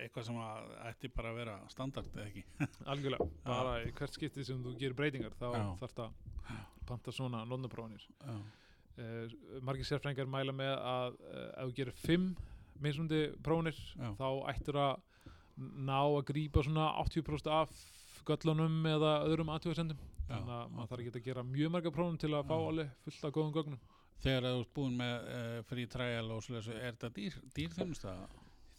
eitthvað 0.02 0.28
sem 0.28 0.38
að 0.42 0.70
ætti 0.90 1.10
bara 1.14 1.32
að 1.32 1.40
vera 1.40 1.56
standard 1.72 2.12
eða 2.14 2.26
ekki. 2.28 2.44
Algjörlega, 2.92 3.26
bara 3.46 3.74
í 3.84 3.90
hvert 3.96 4.16
skipti 4.18 4.44
sem 4.46 4.62
þú 4.64 4.76
gerir 4.80 4.96
breytingar 4.98 5.34
þá 5.38 5.48
þarf 5.80 5.96
það 6.00 6.22
panta 6.86 7.12
svona 7.14 7.44
notnaprófanir. 7.48 8.06
Já, 8.22 8.36
Uh, 8.96 9.28
margir 9.60 9.84
sérfræðingar 9.84 10.24
mæla 10.32 10.54
með 10.56 10.70
að 10.80 11.16
uh, 11.20 11.40
ef 11.60 11.66
þú 11.68 11.72
gerir 11.76 11.96
fimm 12.00 12.30
mismundi 12.80 13.18
prófanir 13.44 13.76
þá 14.16 14.28
ættir 14.48 14.78
að 14.80 15.02
ná 15.84 15.98
að 16.00 16.22
grípa 16.30 16.62
svona 16.64 16.86
80% 17.02 17.50
af 17.52 17.74
göllunum 18.24 18.88
eða 18.88 19.10
öðrum 19.26 19.52
aðtjóðsendum 19.52 20.00
þannig 20.30 20.54
að 20.56 20.72
maður 20.78 20.88
þarf 20.94 21.04
ekki 21.04 21.12
að 21.20 21.28
gera 21.28 21.44
mjög 21.50 21.74
marga 21.76 21.92
prófum 21.92 22.16
til 22.24 22.32
að 22.32 22.48
fá 22.48 22.56
alveg 22.56 22.96
fullt 23.04 23.28
af 23.28 23.34
góðum 23.36 23.52
gögnum. 23.58 23.84
Þegar 24.24 24.48
þú 24.48 24.64
ert 24.64 24.72
búin 24.80 24.96
með 25.02 25.28
uh, 25.36 25.60
free 25.68 25.92
trial 25.92 26.32
og 26.32 26.42
svoleiðis, 26.46 26.72
er 26.72 26.96
þetta 26.96 27.12
dýr, 27.20 27.38
dýrþjónusta? 27.60 28.16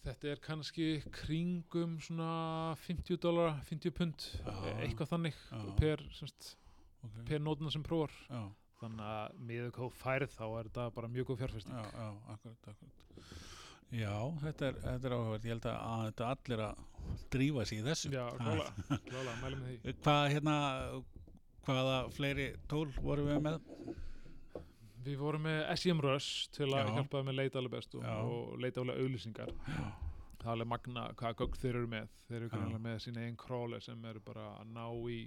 Þetta 0.06 0.30
er 0.32 0.40
kannski 0.44 0.86
kringum 1.12 1.98
svona 2.04 2.76
50 2.86 3.18
dólar 3.24 3.58
50 3.70 3.92
pund, 3.98 4.28
Já. 4.46 4.54
eitthvað 4.86 5.12
þannig 5.16 5.36
Já. 5.52 5.66
per, 5.82 6.06
semst, 6.20 6.56
Okay. 7.08 7.24
per 7.30 7.40
nótuna 7.40 7.70
sem 7.72 7.84
prófar 7.86 8.10
Já, 8.28 8.40
þannig 8.82 9.04
að 9.06 9.36
miður 9.48 9.70
hvað 9.76 9.92
færð 10.00 10.32
þá 10.34 10.46
er 10.48 10.64
þetta 10.70 10.86
bara 10.96 11.08
mjög 11.14 11.28
góð 11.30 11.38
fjárfesting 11.44 11.76
já, 11.78 11.84
já, 11.94 12.08
akkurat, 12.34 12.72
akkurat. 12.72 13.04
Já, 13.96 14.16
þetta 14.42 14.66
er, 14.68 14.80
þetta 14.84 15.08
er 15.08 15.14
áhugavert. 15.16 15.46
Ég 15.48 15.54
held 15.54 15.68
að, 15.70 15.78
að 15.92 16.02
þetta 16.08 16.32
allir 16.34 16.64
að 16.66 16.82
drífa 17.38 17.66
sig 17.70 17.78
í 17.80 17.86
þessu. 17.86 18.10
Já, 18.12 18.26
klálega, 18.42 18.88
klálega, 19.12 19.36
mælum 19.44 19.62
því 19.70 19.94
Hvað, 20.02 20.24
hérna, 20.34 20.56
hvaða 21.68 21.96
fleiri 22.18 22.48
tól 22.68 22.88
vorum 22.98 23.30
við 23.32 23.40
með? 23.46 23.62
Við 25.08 25.18
vorum 25.22 25.46
með 25.48 25.60
SEM 25.80 26.04
Rush 26.04 26.50
til 26.56 26.68
að 26.74 26.84
Já. 26.84 26.94
hjálpa 26.98 27.24
með 27.24 27.38
leita 27.40 27.62
alveg 27.62 27.78
best 27.78 27.96
og, 27.96 28.06
og 28.06 28.56
leita 28.60 28.84
alveg 28.84 29.02
auðlýsingar 29.04 29.54
það 29.58 30.48
er 30.48 30.54
alveg 30.54 30.70
magna 30.74 31.04
hvaða 31.18 31.38
gögn 31.42 31.60
þeir 31.62 31.76
eru 31.76 31.92
með 31.92 32.10
þeir 32.28 32.40
eru 32.42 32.50
Já. 32.50 32.54
kannilega 32.56 32.84
með 32.88 32.98
sína 33.06 33.24
einn 33.26 33.38
króli 33.40 33.80
sem 33.84 34.08
eru 34.12 34.24
bara 34.26 34.48
að 34.62 34.74
ná 34.76 34.86
í 35.14 35.20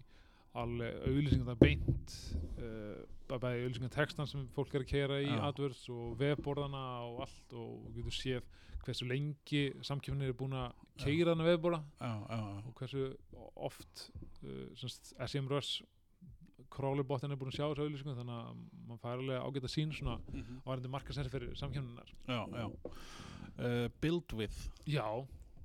alveg 0.60 0.96
auðlýsingar 1.06 1.48
það 1.52 1.60
beint 1.64 2.16
uh, 2.58 3.02
bara 3.30 3.42
bæði 3.46 3.64
auðlýsingar 3.64 3.94
textan 3.94 4.30
sem 4.30 4.48
fólk 4.56 4.74
er 4.74 4.84
að 4.84 4.90
kera 4.90 5.20
í. 5.22 5.30
AdWords 5.30 5.84
og 5.94 6.16
vefborðana 6.20 6.84
og 7.06 7.22
allt 7.26 7.54
og 7.60 7.86
getur 7.94 8.16
séð 8.16 8.50
hversu 8.84 9.06
lengi 9.06 9.62
samkjöfnir 9.86 10.32
er 10.32 10.36
búin 10.40 10.56
að 10.56 10.72
keira 11.00 11.34
þarna 11.34 11.46
vefborða 11.46 11.80
og 12.66 12.72
hversu 12.80 13.06
oft 13.60 14.06
uh, 14.42 14.68
semst, 14.80 15.14
SM 15.26 15.48
Rush 15.50 15.84
crawlerbottin 16.74 17.32
er 17.34 17.40
búin 17.40 17.50
að 17.52 17.58
sjá 17.58 17.66
þessu 17.70 17.84
auðlýsingum 17.86 18.16
þannig 18.20 18.38
að 18.38 18.62
maður 18.88 19.02
fær 19.02 19.18
alveg 19.18 19.44
ágæta 19.48 19.70
sín 19.74 19.92
svona 19.96 20.16
Mhm. 20.32 20.62
varandi 20.66 20.88
markasæri 20.94 21.30
fyrir 21.32 21.54
samkjöfnunar 21.58 22.10
Já, 22.28 22.40
já. 22.54 22.66
Uh, 23.60 23.88
build 24.00 24.32
with, 24.32 24.56
Já, 24.86 25.04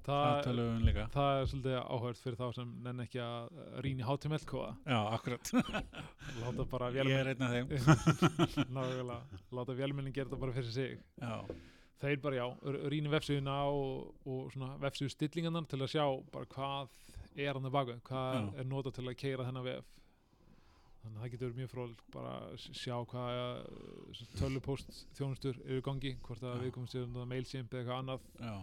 það 0.06 0.44
það, 0.46 0.60
um 0.60 0.88
það 1.14 1.40
er 1.42 1.46
svolítið 1.50 1.78
áhört 1.96 2.20
fyrir 2.22 2.36
þá 2.38 2.48
sem 2.56 2.74
nenn 2.84 3.00
ekki 3.06 3.22
að 3.24 3.56
rýna 3.86 4.04
í 4.04 4.08
HTML 4.10 4.46
kóða 4.50 4.74
Já, 4.86 5.00
akkurat. 5.16 5.52
láta 6.44 6.66
bara 6.70 6.90
Ég 6.92 7.10
er 7.10 7.32
einn 7.32 7.42
af 7.42 7.54
þeim. 7.56 7.70
náðulega, 8.76 9.22
láta 9.56 9.78
vélmennin 9.78 10.14
gera 10.14 10.30
þetta 10.30 10.42
bara 10.42 10.54
fyrir 10.58 10.72
sig 10.76 11.00
Já, 11.22 11.40
þeir 12.02 12.22
bara 12.22 12.36
já, 12.42 12.46
rýna 12.92 13.10
vefsíðuna 13.16 13.56
og, 13.72 14.14
og 14.28 14.52
svona 14.54 14.76
vefsíðu 14.84 15.14
stillingarnar 15.16 15.66
til 15.72 15.80
að 15.82 15.94
sjá 15.96 16.06
bara 16.34 16.46
hvað 16.46 16.90
er 17.36 17.54
hann 17.58 17.66
að 17.70 17.72
baka 17.76 17.96
hvað 18.10 18.36
Já. 18.36 18.60
er 18.62 18.68
notað 18.70 18.94
til 19.00 19.08
að 19.10 19.18
keira 19.20 19.46
þennan 19.48 19.66
vef 19.70 19.86
þannig 21.06 21.18
að 21.18 21.24
það 21.24 21.34
getur 21.36 21.58
mjög 21.60 21.72
fróð 21.72 21.98
bara 22.14 22.36
að 22.44 22.64
sjá 22.82 22.96
hvað 23.12 23.42
uh, 23.42 24.24
tölupóst 24.40 25.04
þjónustur 25.18 25.60
eru 25.66 25.82
í 25.82 25.86
gangi 25.86 26.16
hvort 26.26 26.46
að 26.46 26.66
við 26.66 26.74
komum 26.76 26.92
sér 26.92 27.06
um 27.08 27.20
mailsimp 27.30 27.74
eða 27.74 27.84
eitthvað 27.84 28.02
annað. 28.04 28.32
Já, 28.42 28.56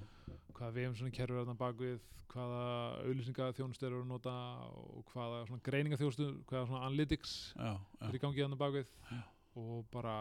hvaða 0.57 0.74
vefum 0.78 0.98
svona 0.98 1.16
kerfur 1.16 1.38
er 1.38 1.46
þarna 1.46 1.61
bakvið 1.62 2.02
hvaða 2.33 2.62
auðlýsinga 3.05 3.50
þjónustur 3.57 3.90
eru 3.90 4.02
að 4.02 4.11
nota 4.11 4.33
og 4.72 5.12
hvaða 5.12 5.44
svona 5.48 5.64
greininga 5.66 5.98
þjónustur 6.00 6.35
hvaða 6.48 6.68
svona 6.70 6.88
analytics 6.88 7.35
já, 7.52 7.72
já. 7.76 8.07
er 8.09 8.16
í 8.16 8.22
gangi 8.22 8.44
þarna 8.44 8.61
bakvið 8.61 8.92
Já. 9.11 9.20
og 9.61 9.87
bara 9.92 10.14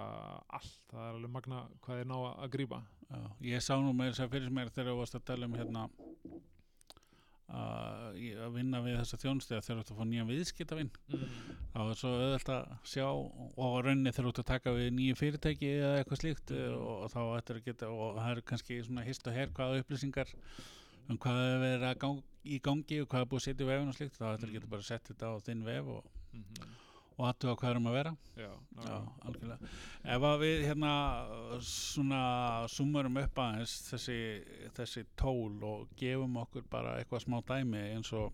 allt, 0.57 0.79
það 0.91 1.05
er 1.05 1.17
alveg 1.19 1.33
magna 1.37 1.61
hvað 1.85 2.03
er 2.03 2.11
ná 2.11 2.17
að 2.17 2.47
að 2.47 2.81
Já, 3.11 3.23
ég 3.43 3.63
sá 3.63 3.73
nú 3.75 3.91
með 3.91 4.13
þess 4.13 4.23
að 4.23 4.35
fyrir 4.35 4.53
mér 4.55 4.69
þegar 4.71 4.93
þú 4.93 4.99
varst 5.01 5.17
að 5.17 5.25
tala 5.27 5.47
um 5.47 5.55
hérna 5.59 5.87
að 7.51 8.19
að 8.45 8.53
vinna 8.55 8.79
við 8.85 8.99
þessa 9.01 9.19
þjónustega 9.19 9.63
þegar 9.65 9.81
þú 9.81 9.83
ert 9.83 9.91
að 9.91 9.99
fá 9.99 10.05
nýjan 10.07 10.29
viðskiptavinn 10.29 10.91
mm. 11.11 11.50
Þá 11.71 11.79
er 11.87 11.95
svo 11.99 12.09
auðvelt 12.17 12.49
að 12.51 12.71
sjá 12.83 13.05
og 13.07 13.75
rauninni 13.85 14.11
ert 14.11 14.19
að 14.41 14.45
taka 14.49 14.73
við 14.75 14.89
nýju 14.97 15.15
fyrirtæki 15.21 15.69
eða 15.79 16.01
eitthvað 16.01 16.21
slíkt 16.23 16.51
Mhm. 16.51 16.75
og, 16.75 17.03
og 17.05 17.11
þá 17.13 17.21
ættir 17.39 17.55
að 17.61 17.65
geta 17.69 17.89
og 17.91 18.17
það 18.19 18.31
eru 18.31 18.41
kannski 18.51 18.81
svona 18.83 19.05
hist 19.07 19.27
og 19.27 19.33
her 19.33 19.47
hvaða 19.55 19.79
upplýsingar 19.83 20.33
um 21.09 21.17
hvað 21.17 21.39
er 21.45 21.59
verið 21.63 21.87
að 21.91 21.97
gang, 21.99 22.19
í 22.45 22.59
gangi 22.61 23.01
og 23.01 23.07
hvað 23.09 23.21
er 23.21 23.25
búið 23.31 23.41
að 23.41 23.47
setja 23.47 23.65
í 23.65 23.69
vefin 23.71 23.87
og 23.91 23.95
slíkt 23.95 24.19
þá 24.19 24.25
ættir 24.35 24.45
að 24.47 24.51
Mhm. 24.51 24.53
geta 24.59 24.67
bara 24.75 24.81
sett 24.81 25.03
þetta 25.11 25.25
á 25.31 25.33
þinn 25.47 25.63
vef 25.65 25.87
og, 25.87 26.03
Mm 26.33 26.43
og 27.19 27.27
aðtuga 27.27 27.55
hvað 27.59 27.69
er 27.71 27.77
um 27.77 27.87
að 27.87 27.93
vera 27.93 28.11
Já, 28.37 28.49
Já, 28.81 28.85
já. 28.87 28.99
algjörlega. 29.27 29.67
Ef 30.05 30.21
að 30.25 30.39
við 30.41 30.61
hérna 30.65 30.91
svona 31.61 32.21
sumurum 32.71 33.17
upp 33.21 33.35
aðeins 33.43 33.73
þessi, 33.91 34.15
þessi 34.73 35.03
tól 35.19 35.59
og 35.67 35.89
gefum 35.99 36.37
okkur 36.41 36.63
bara 36.71 36.95
eitthvað 37.03 37.25
smá 37.25 37.41
dæmi 37.45 37.81
eins 37.93 38.11
og 38.17 38.31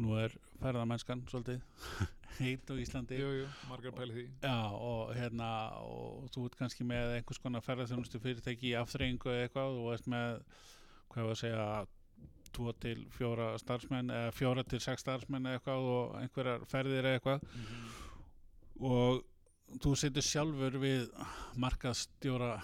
nú 0.00 0.16
er 0.18 0.34
ferðamennskan 0.62 1.22
svolítið 1.30 1.60
heit 2.40 2.72
á 2.72 2.74
Íslandi. 2.80 3.20
Jú, 3.20 3.30
jú, 3.40 3.46
margar 3.70 3.94
pæli 3.96 4.16
því 4.16 4.26
Já, 4.42 4.58
og 4.72 5.14
hérna 5.16 5.48
og 5.84 6.28
þú 6.34 6.48
ert 6.48 6.58
kannski 6.58 6.86
með 6.88 7.16
einhvers 7.18 7.40
konar 7.42 7.64
ferðarþjónustu 7.66 8.20
fyrirtæki 8.22 8.72
í 8.72 8.76
afþreyingu 8.80 9.32
eða 9.32 9.46
eitthvað 9.46 9.80
og 9.80 9.94
ert 9.94 10.10
með, 10.10 10.44
hvað 11.12 11.28
var 11.28 11.34
að 11.36 11.42
segja 11.44 11.66
tvo 12.50 12.72
til 12.82 12.96
fjóra 13.14 13.50
starfsmenn 13.62 14.10
eða 14.14 14.30
fjóra 14.34 14.64
til 14.66 14.80
sex 14.82 15.04
starfsmenn 15.04 15.46
eða 15.46 15.60
eitthvað 15.60 15.90
og 15.94 16.16
einhverjar 16.20 16.64
ferðir 16.70 17.06
eða 17.10 17.20
eitthvað 17.20 17.44
og 18.90 19.78
þú 19.84 19.94
setur 19.98 20.26
sjálfur 20.26 20.78
við 20.82 21.06
markastjóra 21.62 22.56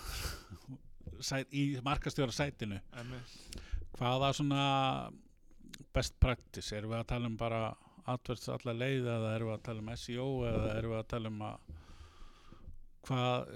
sæt, 1.21 1.53
í 1.55 1.79
markastjóra 1.87 2.35
sætinu 2.35 2.81
Einmitt. 2.99 3.61
hvaða 3.99 4.33
svona 4.37 4.65
best 5.95 6.17
practice, 6.21 6.75
erum 6.77 6.93
við 6.93 7.03
að 7.03 7.11
tala 7.13 7.31
um 7.31 7.37
bara 7.41 7.61
atverðs 8.07 8.49
alla 8.55 8.73
leið 8.77 9.07
eða 9.17 9.35
erum 9.37 9.49
við 9.51 9.57
að 9.59 9.63
tala 9.69 9.83
um 9.85 9.91
SEO 9.97 10.29
eða 10.51 10.73
erum 10.79 10.93
við 10.95 10.99
að 11.03 11.09
tala 11.15 11.29
um 11.33 11.41
að 11.51 11.75
hvað, 13.07 13.51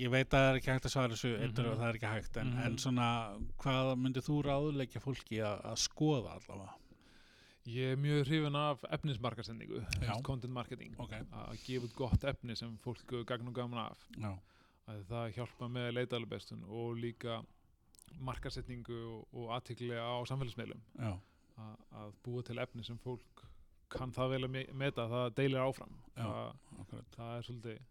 ég 0.00 0.08
veit 0.12 0.28
að 0.32 0.38
það 0.38 0.46
er 0.50 0.58
ekki 0.60 0.72
hægt 0.72 0.86
að 0.88 0.94
svara 0.94 1.12
þessu 1.14 1.32
mm 1.34 1.74
Mhm. 1.74 1.78
það 1.80 1.88
er 1.88 1.98
ekki 1.98 2.12
hægt, 2.14 2.36
en, 2.40 2.50
Mhm. 2.54 2.62
en 2.66 2.76
svona 2.78 3.08
hvað 3.58 3.90
myndið 4.00 4.26
þú 4.28 4.36
ráðleggja 4.44 5.00
fólki 5.04 5.38
að, 5.44 5.60
að 5.64 5.76
skoða 5.76 6.30
allavega? 6.38 6.74
Ég 7.66 7.92
er 7.92 7.96
mjög 7.96 8.26
hrifin 8.26 8.56
af 8.56 8.82
efnismarkasendingu 8.92 9.86
content 10.22 10.52
marketing. 10.52 10.94
Ok, 10.98 11.12
að 11.32 11.56
gefa 11.64 11.84
út 11.86 11.94
gott 11.96 12.24
efni 12.24 12.54
sem 12.56 12.76
fólk 12.78 13.24
gagn 13.26 13.48
og 13.48 13.54
gaman 13.54 13.86
af. 13.90 13.98
Það 15.08 15.32
hjálpa 15.32 15.68
með 15.68 15.92
leitalabestun 15.94 16.64
og 16.68 16.96
líka 16.96 17.42
markasetningu 18.20 18.98
og, 19.16 19.28
og 19.32 19.48
aðtikli 19.56 19.96
á 19.96 20.20
samfélagsmeilum 20.28 20.80
að 21.94 22.12
búa 22.22 22.42
til 22.44 22.58
efni 22.58 22.84
sem 22.84 22.98
fólk 22.98 23.44
kann 23.90 24.12
það 24.12 24.30
vel 24.34 24.44
að 24.44 24.50
me- 24.50 24.68
meta, 24.72 25.08
það 25.10 25.34
deilir 25.38 25.60
áfram. 25.64 25.96
Já. 26.16 26.24
það, 26.90 27.04
það 27.16 27.36
er 27.38 27.42
svolítið 27.48 27.82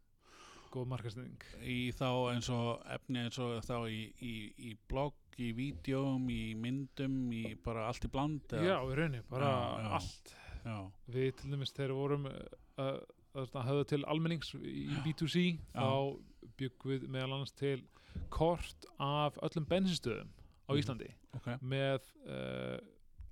góð 0.73 0.87
markasetning 0.89 1.43
í 1.69 1.77
þá 1.93 2.07
eins 2.33 2.47
og 2.49 2.81
efni 2.95 3.19
eins 3.21 3.37
og 3.43 3.59
þá 3.61 3.75
í, 3.93 3.99
í, 4.25 4.33
í 4.57 4.77
blogg, 4.89 5.13
í 5.37 5.51
vídjóm, 5.57 6.25
í 6.33 6.53
myndum, 6.57 7.17
í 7.33 7.55
bara 7.63 7.87
allt 7.89 8.05
í 8.05 8.09
bland 8.13 8.53
Já, 8.57 8.79
í 8.81 8.95
rauninni, 8.97 9.21
bara 9.29 9.51
Já, 9.83 9.91
allt. 9.99 10.33
Já, 10.63 10.77
Við 11.13 11.31
til 11.41 11.51
dæmis 11.51 11.73
þegar 11.75 11.93
vorum 11.97 12.25
uh, 12.25 12.99
að 13.35 13.53
höfða 13.67 13.85
til 13.93 14.01
almennings 14.07 14.53
í 14.61 14.87
B2C 15.05 15.43
þá 15.73 16.17
byggum 16.57 16.91
við 16.93 17.07
meðal 17.09 17.33
annars 17.37 17.53
til 17.57 17.79
kort 18.33 18.85
af 19.01 19.37
öllum 19.45 19.65
bensinstöðum 19.69 20.29
á 20.63 20.71
Mhm. 20.73 20.79
Íslandi 20.79 21.09
ok, 21.35 21.47
með 21.61 22.05
uh, 22.25 22.77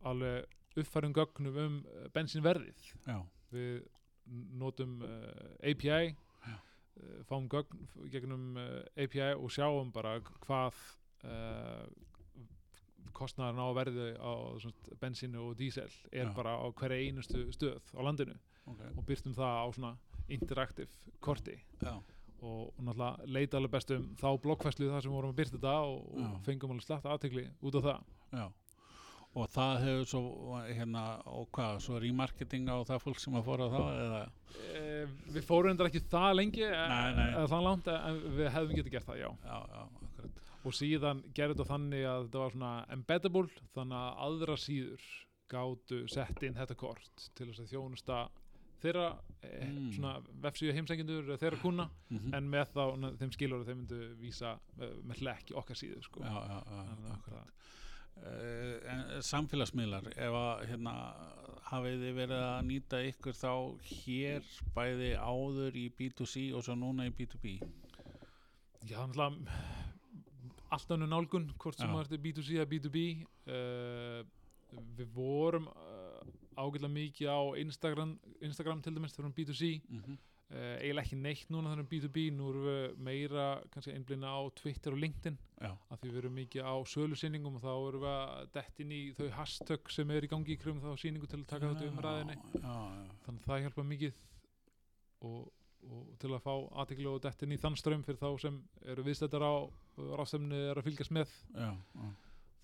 alveg 0.10 0.46
uppfærum 0.78 1.14
gögnum 1.16 1.58
um 1.66 1.80
uh, 1.86 2.06
bensinverðið 2.16 2.86
já, 3.08 3.18
við 3.52 3.82
notum 4.62 5.02
uh, 5.04 5.72
API 5.72 6.14
Já. 6.14 6.56
uh, 6.56 7.18
fáum 7.28 7.50
gögn 7.52 7.90
gegnum 8.14 8.56
uh, 8.60 8.80
API 8.96 9.34
og 9.36 9.52
sjáum 9.52 9.92
bara 9.94 10.20
hvað 10.46 10.80
kostnaðarinn 13.14 13.62
á 13.62 13.70
verði 13.78 14.08
á 14.18 14.32
svona, 14.58 14.96
bensínu 15.02 15.44
og 15.44 15.58
dísel 15.60 15.92
er 16.10 16.32
Já. 16.32 16.34
bara 16.34 16.56
á 16.58 16.66
hverja 16.74 17.04
einustu 17.06 17.44
stöð 17.54 17.92
á 17.94 18.02
landinu 18.02 18.34
ok. 18.66 18.82
og 18.96 19.06
byrtum 19.06 19.36
það 19.38 19.60
á 19.62 19.66
svona 19.76 19.92
interaktiv 20.32 20.90
korti. 21.20 21.58
Já, 21.84 22.00
og 22.42 22.74
náttúrulega 22.82 23.28
leita 23.30 23.60
alveg 23.60 23.76
best 23.76 23.92
um 23.94 24.08
þá 24.18 24.30
blokkfæslu 24.42 24.90
þar 24.90 25.06
sem 25.06 25.14
vorum 25.14 25.34
að 25.34 25.40
byrta 25.42 25.58
þetta 25.60 25.76
og, 25.92 26.00
og 26.18 26.40
fengum 26.48 26.74
alveg 26.74 26.88
slatt 26.88 27.06
aðtegli 27.06 27.46
út 27.62 27.78
á 27.78 27.82
það 27.82 28.50
og 29.32 29.48
það 29.54 29.78
hefur 29.86 30.08
svo 30.12 30.22
hérna 30.68 31.04
og 31.32 31.46
hvað, 31.56 31.78
svo 31.86 32.00
remarketing 32.04 32.68
á 32.68 32.76
það 32.84 33.04
fólk 33.06 33.22
sem 33.24 33.38
að 33.40 33.46
fóra 33.48 33.68
það 33.72 34.00
eða 34.06 34.22
e, 34.76 34.82
Við 35.38 35.46
fórum 35.48 35.72
endur 35.72 35.88
ekki 35.88 36.02
það 36.12 36.36
lengi 36.36 36.66
e- 36.68 36.72
Nei, 36.92 37.14
nei. 37.16 37.30
eða 37.38 37.48
það 37.54 37.66
langt 37.70 37.88
en 37.96 38.20
við 38.36 38.50
hefðum 38.58 38.76
getið 38.82 38.96
gert 38.98 39.08
það, 39.08 39.22
já 39.24 39.30
já, 39.48 39.58
já, 39.72 40.30
og 40.68 40.76
síðan 40.78 41.24
gerði 41.34 41.56
þetta 41.58 41.70
þannig 41.72 42.04
að 42.12 42.26
þetta 42.28 42.42
var 42.44 42.56
svona 42.58 42.74
embeddable 42.98 43.48
þannig 43.78 43.98
að 44.02 44.22
aðra 44.28 44.58
síður 44.66 45.08
gátu 45.52 46.02
sett 46.12 46.44
inn 46.48 46.60
þetta 46.60 46.78
kort 46.80 47.30
til 47.36 47.48
þess 47.50 47.64
að 47.66 47.72
þjónusta 47.74 48.20
þeirra 48.82 49.08
eh, 49.46 49.68
Mm. 49.72 49.92
svona 49.96 50.12
vefsíðu 50.44 50.74
heimsengjundur 50.76 51.28
þeirra 51.38 51.58
kuna 51.62 51.84
mm 52.12 52.34
en 52.38 52.48
með 52.52 52.72
þá 52.76 52.84
þeim 53.22 53.32
skilur 53.36 53.62
að 53.64 53.68
þeim 53.72 53.80
myndu 53.84 54.00
vísa 54.22 54.56
með, 54.80 54.96
með 55.08 55.20
hlekk 55.24 55.52
í 55.54 55.58
okkar 55.62 55.78
síðu 55.80 56.02
sko. 56.06 56.24
já, 56.26 56.34
já, 56.50 56.58
já, 56.66 57.12
akkurat 57.16 57.68
Uh, 58.22 59.18
samfélagsmiðlar 59.26 60.12
ef 60.14 60.36
að 60.38 60.60
hérna 60.70 60.92
hafið 61.72 62.04
þið 62.04 62.18
verið 62.20 62.42
að 62.44 62.66
nýta 62.68 63.00
ykkur 63.08 63.38
þá 63.38 63.54
hér 63.88 64.50
bæði 64.76 65.12
áður 65.18 65.78
í 65.80 65.86
B2C 65.98 66.44
og 66.54 66.66
svo 66.68 66.76
núna 66.78 67.08
í 67.08 67.14
B2B 67.18 67.56
Já, 68.90 69.00
náttúrulega 69.00 69.58
alltaf 70.72 70.96
önnu 70.96 71.08
nálgun 71.10 71.50
hvort 71.60 71.80
sem 71.80 71.92
það 71.92 72.16
er 72.18 72.24
B2C 72.26 72.60
eða 72.60 72.70
B2B 72.72 73.06
uh, 73.56 74.22
við 75.00 75.16
vorum 75.16 75.68
uh, 75.72 76.22
ágætlega 76.60 76.94
mikið 76.94 77.32
á 77.32 77.42
Instagram, 77.64 78.14
Instagram 78.44 78.84
til 78.84 78.96
dæmis 78.96 79.16
þegar 79.16 79.32
við 79.32 79.32
erum 79.32 79.38
B2C 79.40 79.72
mm 79.82 80.04
-hmm. 80.04 80.20
uh, 80.20 80.31
eiginlega 80.52 81.06
ekki 81.06 81.18
neitt 81.20 81.52
núna 81.54 81.72
erum 81.72 81.88
B2B 81.88 82.26
nú 82.36 82.50
erum 82.52 82.66
við 82.66 82.98
meira 83.08 83.46
kannski 83.72 83.94
einblina 83.96 84.34
á 84.36 84.42
Twitter 84.58 84.92
og 84.92 85.00
LinkedIn. 85.00 85.38
Já, 85.62 85.72
af 85.72 86.02
því 86.02 86.10
við 86.10 86.20
erum 86.22 86.36
mikið 86.40 86.68
á 86.68 86.76
sölusynningum 86.92 87.56
og 87.56 87.64
þá 87.64 87.72
erum 87.76 88.04
við 88.04 88.12
að 88.12 88.50
dett 88.58 88.82
inn 88.84 88.92
í 88.92 89.00
þau 89.16 89.30
hashtag 89.38 89.94
sem 89.96 90.12
er 90.12 90.28
í 90.28 90.32
gangi 90.32 90.56
í 90.56 90.60
krum 90.60 90.82
þá 90.84 90.90
sýningu 91.00 91.30
til 91.32 91.40
að 91.40 91.48
taka 91.54 91.70
þetta 91.72 91.88
um 91.88 92.02
ræðinni 92.04 92.36
já, 92.36 92.58
já, 92.66 93.16
þannig 93.28 93.46
að 93.46 93.48
það 93.48 93.64
hjálpa 93.66 93.86
mikið 93.92 94.18
og, 95.30 95.38
og 95.88 96.10
til 96.24 96.34
að 96.34 96.44
fá 96.48 96.52
aðtekli 96.84 97.08
og 97.14 97.22
dett 97.24 97.46
inn 97.46 97.56
í 97.56 97.62
þann 97.62 97.80
strömm 97.80 98.04
fyrir 98.08 98.20
þá 98.20 98.44
sem 98.44 98.60
eru 98.92 99.08
viðstættar 99.08 99.48
á 99.48 99.54
ráðstefni 100.20 100.66
er 100.72 100.82
að 100.82 100.90
fylgjast 100.90 101.16
með. 101.16 101.38
Já, 101.56 101.72
já, 101.72 102.12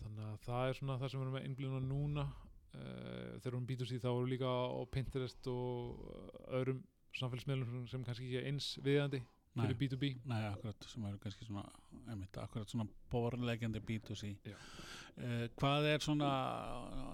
þannig 0.02 0.28
að 0.28 0.44
það 0.50 0.68
er 0.68 0.78
svona 0.82 1.00
það 1.00 1.14
sem 1.14 1.22
við 1.22 1.28
erum 1.28 1.40
að 1.40 1.50
innblina 1.52 1.82
núna. 1.88 2.28
Uh, 2.78 3.40
þegar 3.40 3.46
við 3.46 3.52
erum 3.54 3.66
B2C 3.70 3.98
þá 4.04 4.08
erum 4.12 4.26
við 4.26 4.32
líka 4.36 4.50
á 4.52 4.82
Pinterest 4.92 5.48
og 5.50 6.02
öðrum 6.54 6.82
samfélagsmiðlum 7.22 7.88
sem 7.92 8.04
kannski 8.08 8.28
ekki 8.30 8.40
er 8.42 8.48
eins 8.52 8.70
viðandi 8.86 9.24
Nei. 9.58 9.64
fyrir 9.66 9.78
B2B 9.82 10.12
Nei, 10.30 10.42
akkurat, 10.52 10.86
sem 10.92 11.06
eru 11.10 11.18
kannski 11.24 11.48
svona 11.48 11.64
einmitt, 12.12 12.38
akkurat 12.44 12.70
svona 12.70 12.86
borlegjandi 13.12 13.82
B2C 13.88 14.34
Já. 14.46 14.56
uh, 15.18 15.44
Hvað 15.58 15.88
er 15.96 16.04
svona 16.06 16.32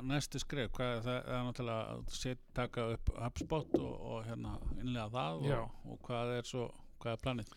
næstu 0.04 0.42
skref, 0.44 0.72
hvað 0.76 0.98
er 0.98 1.04
það 1.08 1.20
það 1.28 1.38
er 1.40 1.46
náttúrulega 1.50 1.98
að 1.98 2.16
set, 2.20 2.44
taka 2.58 2.88
upp 2.98 3.14
HubSpot 3.24 3.78
og, 3.80 3.94
og 4.14 4.24
hérna 4.28 4.58
innlega 4.82 5.10
það 5.16 5.44
og, 5.62 5.78
og 5.94 6.02
hvað 6.10 6.34
er 6.40 6.50
svo, 6.54 6.70
hvað 7.04 7.18
er 7.18 7.28
planið? 7.28 7.54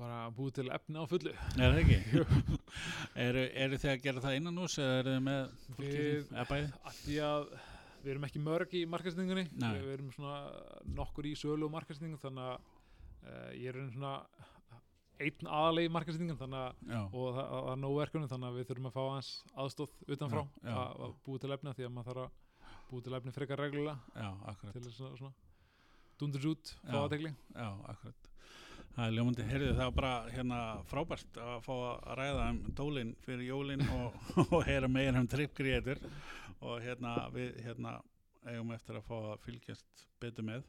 bara 0.00 0.30
búið 0.32 0.54
til 0.56 0.70
efni 0.72 0.96
á 0.96 1.04
fullu 1.04 1.32
Er 1.60 1.74
það 1.74 1.78
ekki? 1.82 1.96
eru, 3.26 3.42
eru 3.64 3.80
þið 3.82 3.90
að 3.92 3.98
gera 4.06 4.22
það 4.24 4.36
innan 4.38 4.60
hús 4.62 4.76
eða 4.80 4.94
eru 5.02 5.12
þið 5.12 5.24
með 5.26 5.50
fólki 5.74 5.98
eða 6.22 6.44
bæði? 6.48 6.70
því 7.02 7.18
að 7.26 7.42
við 8.04 8.12
erum 8.14 8.26
ekki 8.28 8.42
mörg 8.42 8.76
í 8.76 8.84
markastingunni 8.90 9.46
Nei. 9.52 9.72
við, 9.76 9.82
við 9.86 9.96
erum 9.96 10.12
svona 10.14 10.36
nokkur 11.00 11.28
í 11.28 11.34
sölu 11.38 11.68
og 11.68 11.74
markastingun 11.74 12.22
þannig 12.22 12.46
að 12.46 12.56
uh, 12.56 13.50
ég 13.58 13.68
er 13.72 13.80
svona 13.94 14.14
einn 15.20 15.50
aðalegi 15.52 15.90
í 15.90 15.92
markastingun 15.92 16.40
þannig 16.40 16.62
að 16.62 16.94
Já, 16.94 17.00
og 17.04 17.34
það, 17.36 17.50
er 17.72 17.82
nóg 17.82 17.96
verkunum 17.98 18.30
þannig 18.30 18.50
að 18.50 18.58
við 18.60 18.70
þurfum 18.70 18.88
að 18.90 18.96
fá 18.96 19.02
aðeins 19.04 19.30
aðstóð 19.64 19.98
utanfrá 20.16 20.42
Já, 20.46 20.64
já. 20.64 20.72
að, 20.76 21.04
að 21.06 21.14
búið 21.26 21.44
til 21.44 21.52
efni 21.56 21.72
af 21.72 21.78
því 21.78 21.86
að 21.86 21.94
maður 21.96 22.10
þarf 22.10 22.24
að 22.24 22.80
búið 22.90 23.06
til 23.06 23.16
efni 23.20 23.36
frekar 23.36 23.64
reglulega 23.64 23.98
til 24.72 24.84
þess 24.86 25.04
að 25.04 25.14
svona 25.20 25.34
dundurs 26.20 26.50
út, 26.50 26.74
fá 26.84 26.98
Já. 27.54 27.70
akkurat 27.92 28.30
Það 28.90 29.04
er 29.04 29.12
ljómandi, 29.14 29.44
heyrðu 29.46 29.66
það 29.70 29.86
var 29.86 29.94
bara 30.00 30.14
hérna 30.34 30.60
frábært 30.90 31.36
að 31.38 31.60
fá 31.62 31.72
að 31.76 32.08
ræða 32.18 32.46
um 32.50 32.56
tólin 32.80 33.12
fyrir 33.22 33.44
jólin 33.46 33.84
og, 33.94 34.16
og 34.56 34.64
heyra 34.66 34.88
meira 34.90 35.20
um 35.22 35.28
Trip 35.30 35.54
Creator 35.54 36.00
og 36.60 36.80
hérna 36.84 37.14
við 37.34 37.58
hérna 37.64 37.96
eigum 38.48 38.72
eftir 38.76 39.00
að 39.00 39.08
fá 39.08 39.16
að 39.18 39.42
fylgjast 39.46 40.06
betur 40.22 40.48
með. 40.52 40.64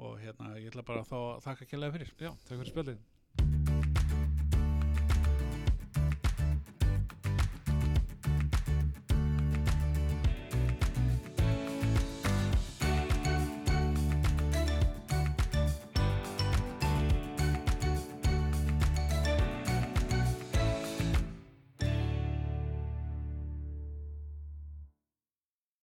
Og 0.00 0.16
hérna 0.22 0.54
ég 0.56 0.70
ætla 0.72 0.86
bara 0.86 1.04
að 1.04 1.10
þá 1.12 1.18
að 1.20 1.40
þakka 1.48 1.70
kjærlega 1.72 1.96
fyrir. 1.98 2.14
Já, 2.16 2.30
takk 2.46 2.56
fyrir 2.56 2.72
spjaldið 2.72 3.69